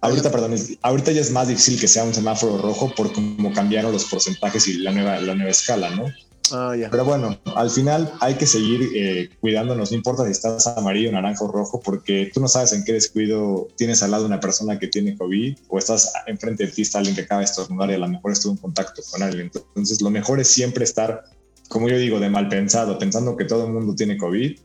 ahorita, 0.00 0.30
perdón, 0.30 0.54
ahorita 0.82 1.12
ya 1.12 1.20
es 1.20 1.30
más 1.30 1.48
difícil 1.48 1.80
que 1.80 1.88
sea 1.88 2.04
un 2.04 2.14
semáforo 2.14 2.58
rojo 2.58 2.92
por 2.94 3.12
cómo 3.12 3.52
cambiaron 3.52 3.92
los 3.92 4.04
porcentajes 4.04 4.66
y 4.68 4.78
la 4.78 4.92
nueva, 4.92 5.20
la 5.20 5.34
nueva 5.34 5.50
escala, 5.50 5.90
¿no? 5.90 6.06
Ah, 6.52 6.74
ya. 6.76 6.90
Pero 6.90 7.04
bueno, 7.04 7.38
al 7.54 7.70
final 7.70 8.12
hay 8.18 8.34
que 8.34 8.46
seguir 8.46 8.90
eh, 8.96 9.30
cuidándonos, 9.40 9.92
no 9.92 9.96
importa 9.96 10.24
si 10.24 10.32
estás 10.32 10.66
amarillo, 10.66 11.12
naranja 11.12 11.44
o 11.44 11.52
rojo, 11.52 11.80
porque 11.80 12.28
tú 12.34 12.40
no 12.40 12.48
sabes 12.48 12.72
en 12.72 12.84
qué 12.84 12.92
descuido 12.92 13.68
tienes 13.76 14.02
al 14.02 14.10
lado 14.10 14.26
una 14.26 14.40
persona 14.40 14.76
que 14.76 14.88
tiene 14.88 15.16
COVID 15.16 15.58
o 15.68 15.78
estás 15.78 16.12
enfrente 16.26 16.66
de 16.66 16.72
ti, 16.72 16.82
está 16.82 16.98
alguien 16.98 17.14
que 17.14 17.22
acaba 17.22 17.40
de 17.40 17.44
estornudar 17.44 17.90
y 17.90 17.94
a 17.94 17.98
lo 17.98 18.08
mejor 18.08 18.32
estuvo 18.32 18.52
en 18.52 18.58
contacto 18.58 19.00
con 19.12 19.22
alguien. 19.22 19.52
Entonces, 19.54 20.02
lo 20.02 20.10
mejor 20.10 20.40
es 20.40 20.48
siempre 20.48 20.82
estar, 20.82 21.22
como 21.68 21.88
yo 21.88 21.96
digo, 21.98 22.18
de 22.18 22.30
mal 22.30 22.48
pensado, 22.48 22.98
pensando 22.98 23.36
que 23.36 23.44
todo 23.44 23.66
el 23.66 23.72
mundo 23.72 23.94
tiene 23.94 24.18
COVID 24.18 24.58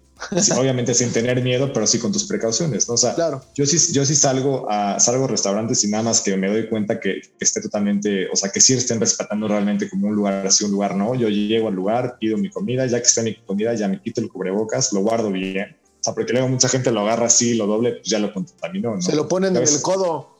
obviamente 0.58 0.94
sin 0.94 1.12
tener 1.12 1.42
miedo, 1.42 1.72
pero 1.74 1.86
sí 1.86 2.00
con 2.00 2.12
tus 2.12 2.26
precauciones, 2.26 2.88
¿no? 2.88 2.96
O 2.96 2.98
sea, 2.98 3.14
claro. 3.14 3.42
yo 3.54 3.66
sí, 3.66 3.78
yo 3.94 4.06
sí 4.06 4.16
salgo 4.16 4.66
a, 4.70 5.00
salgo 5.00 5.26
a 5.26 5.28
restaurantes 5.28 5.84
y 5.84 5.90
nada 5.90 6.04
más 6.04 6.22
que 6.22 6.36
me 6.38 6.48
doy 6.48 6.68
cuenta 6.68 7.00
que, 7.00 7.22
esté 7.40 7.62
totalmente, 7.62 8.30
o 8.32 8.36
sea, 8.36 8.50
que 8.50 8.62
sí 8.62 8.74
estén 8.74 9.00
respetando 9.00 9.48
realmente 9.48 9.90
como 9.90 10.08
un 10.08 10.16
lugar 10.16 10.48
así, 10.48 10.64
un 10.64 10.72
lugar 10.72 10.96
no. 10.96 11.16
Yo 11.16 11.30
llego 11.30 11.68
al 11.68 11.76
lugar, 11.76 12.18
pido 12.20 12.38
mi 12.38 12.50
comida, 12.50 12.86
ya 12.86 13.00
que 13.00 13.08
está 13.08 13.22
mi 13.22 13.36
comida, 13.36 13.74
ya 13.74 13.88
me 13.88 14.02
quito 14.02 14.22
el 14.22 14.30
cubrebocas, 14.30 14.94
lo 14.94 15.02
guardo 15.02 15.32
bien. 15.32 15.76
O 16.00 16.04
sea, 16.06 16.14
porque 16.14 16.34
luego 16.34 16.48
mucha 16.48 16.70
gente 16.70 16.92
lo 16.92 17.02
agarra 17.02 17.26
así, 17.26 17.56
lo 17.56 17.68
doble, 17.68 17.94
pues 17.94 18.08
ya 18.08 18.20
lo 18.20 18.34
contaminó, 18.34 18.96
¿no? 18.96 19.02
Se 19.02 19.16
lo 19.16 19.28
ponen 19.28 19.56
en 19.56 19.64
el 19.64 19.82
codo. 19.82 20.34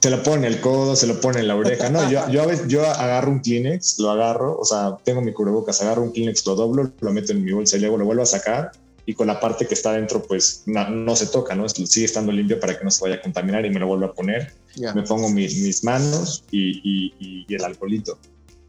Se 0.00 0.08
lo 0.08 0.22
pone 0.22 0.46
el 0.46 0.62
codo, 0.62 0.96
se 0.96 1.06
lo 1.06 1.20
pone 1.20 1.40
en 1.40 1.48
la 1.48 1.54
oreja. 1.54 1.90
No, 1.90 2.10
yo, 2.10 2.26
yo, 2.30 2.46
yo 2.66 2.86
agarro 2.86 3.30
un 3.30 3.40
Kleenex, 3.40 3.98
lo 3.98 4.10
agarro, 4.10 4.58
o 4.58 4.64
sea, 4.64 4.96
tengo 5.04 5.20
mi 5.20 5.30
cubrebocas, 5.34 5.82
agarro 5.82 6.02
un 6.02 6.12
Kleenex, 6.12 6.46
lo 6.46 6.54
doblo, 6.54 6.90
lo 7.00 7.12
meto 7.12 7.32
en 7.32 7.44
mi 7.44 7.52
bolsa 7.52 7.76
y 7.76 7.80
luego 7.80 7.98
lo 7.98 8.06
vuelvo 8.06 8.22
a 8.22 8.26
sacar 8.26 8.72
y 9.10 9.14
con 9.14 9.26
la 9.26 9.40
parte 9.40 9.66
que 9.66 9.74
está 9.74 9.92
dentro 9.94 10.22
pues 10.22 10.62
no, 10.66 11.16
se 11.16 11.26
toca, 11.26 11.56
¿no? 11.56 11.68
Sigue 11.68 12.06
estando 12.06 12.30
limpio 12.30 12.60
para 12.60 12.78
que 12.78 12.84
no 12.84 12.92
se 12.92 13.02
vaya 13.02 13.16
a 13.16 13.20
contaminar 13.20 13.66
y 13.66 13.70
me 13.70 13.80
lo 13.80 13.88
vuelvo 13.88 14.04
a 14.04 14.14
poner. 14.14 14.54
Me 14.76 15.02
pongo 15.02 15.28
mis 15.28 15.82
manos 15.82 16.44
y, 16.52 17.44
el 17.52 17.64
alcoholito. 17.64 18.16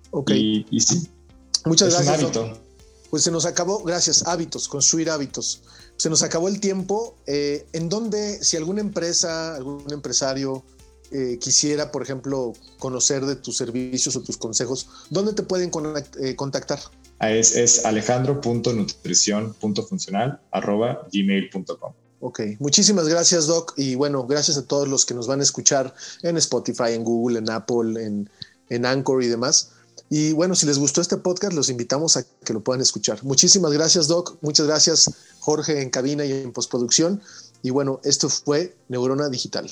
Ok. 0.09 0.31
Y, 0.31 0.79
sí. 0.79 1.07
Muchas 1.65 1.93
gracias. 1.93 2.31
Pues 3.11 3.23
se 3.23 3.29
nos 3.29 3.45
acabó, 3.45 3.83
gracias, 3.83 4.25
hábitos, 4.25 4.67
construir 4.67 5.11
hábitos. 5.11 5.61
Se 5.97 6.09
nos 6.09 6.23
acabó 6.23 6.47
el 6.47 6.59
tiempo. 6.59 7.15
Eh, 7.27 7.67
¿En 7.73 7.87
dónde, 7.87 8.43
si 8.43 8.57
alguna 8.57 8.81
empresa, 8.81 9.55
algún 9.55 9.85
empresario 9.93 10.63
eh, 11.11 11.37
quisiera, 11.39 11.91
por 11.91 12.01
ejemplo, 12.01 12.53
conocer 12.79 13.27
de 13.27 13.35
tus 13.35 13.57
servicios 13.57 14.15
o 14.15 14.23
tus 14.23 14.37
consejos, 14.37 14.87
¿dónde 15.11 15.33
te 15.33 15.43
pueden 15.43 15.69
eh, 16.19 16.35
contactar? 16.35 16.79
Es, 17.29 17.55
es 17.55 17.85
alejandro.nutrición.funcional 17.85 20.41
arroba 20.51 21.07
Ok, 22.19 22.41
muchísimas 22.59 23.07
gracias 23.07 23.47
Doc 23.47 23.73
y 23.77 23.95
bueno, 23.95 24.25
gracias 24.25 24.57
a 24.57 24.65
todos 24.65 24.87
los 24.87 25.05
que 25.05 25.13
nos 25.13 25.27
van 25.27 25.39
a 25.39 25.43
escuchar 25.43 25.93
en 26.23 26.37
Spotify, 26.37 26.93
en 26.93 27.03
Google, 27.03 27.39
en 27.39 27.49
Apple, 27.49 28.03
en, 28.03 28.29
en 28.69 28.85
Anchor 28.85 29.23
y 29.23 29.27
demás. 29.27 29.71
Y 30.09 30.33
bueno, 30.33 30.55
si 30.55 30.65
les 30.65 30.77
gustó 30.77 31.01
este 31.01 31.17
podcast, 31.17 31.53
los 31.53 31.69
invitamos 31.69 32.17
a 32.17 32.25
que 32.43 32.53
lo 32.53 32.63
puedan 32.63 32.81
escuchar. 32.81 33.23
Muchísimas 33.23 33.71
gracias 33.71 34.07
Doc, 34.07 34.37
muchas 34.41 34.67
gracias 34.67 35.11
Jorge 35.39 35.81
en 35.81 35.89
cabina 35.89 36.25
y 36.25 36.31
en 36.31 36.51
postproducción. 36.51 37.21
Y 37.63 37.69
bueno, 37.69 38.01
esto 38.03 38.29
fue 38.29 38.75
Neurona 38.87 39.29
Digital. 39.29 39.71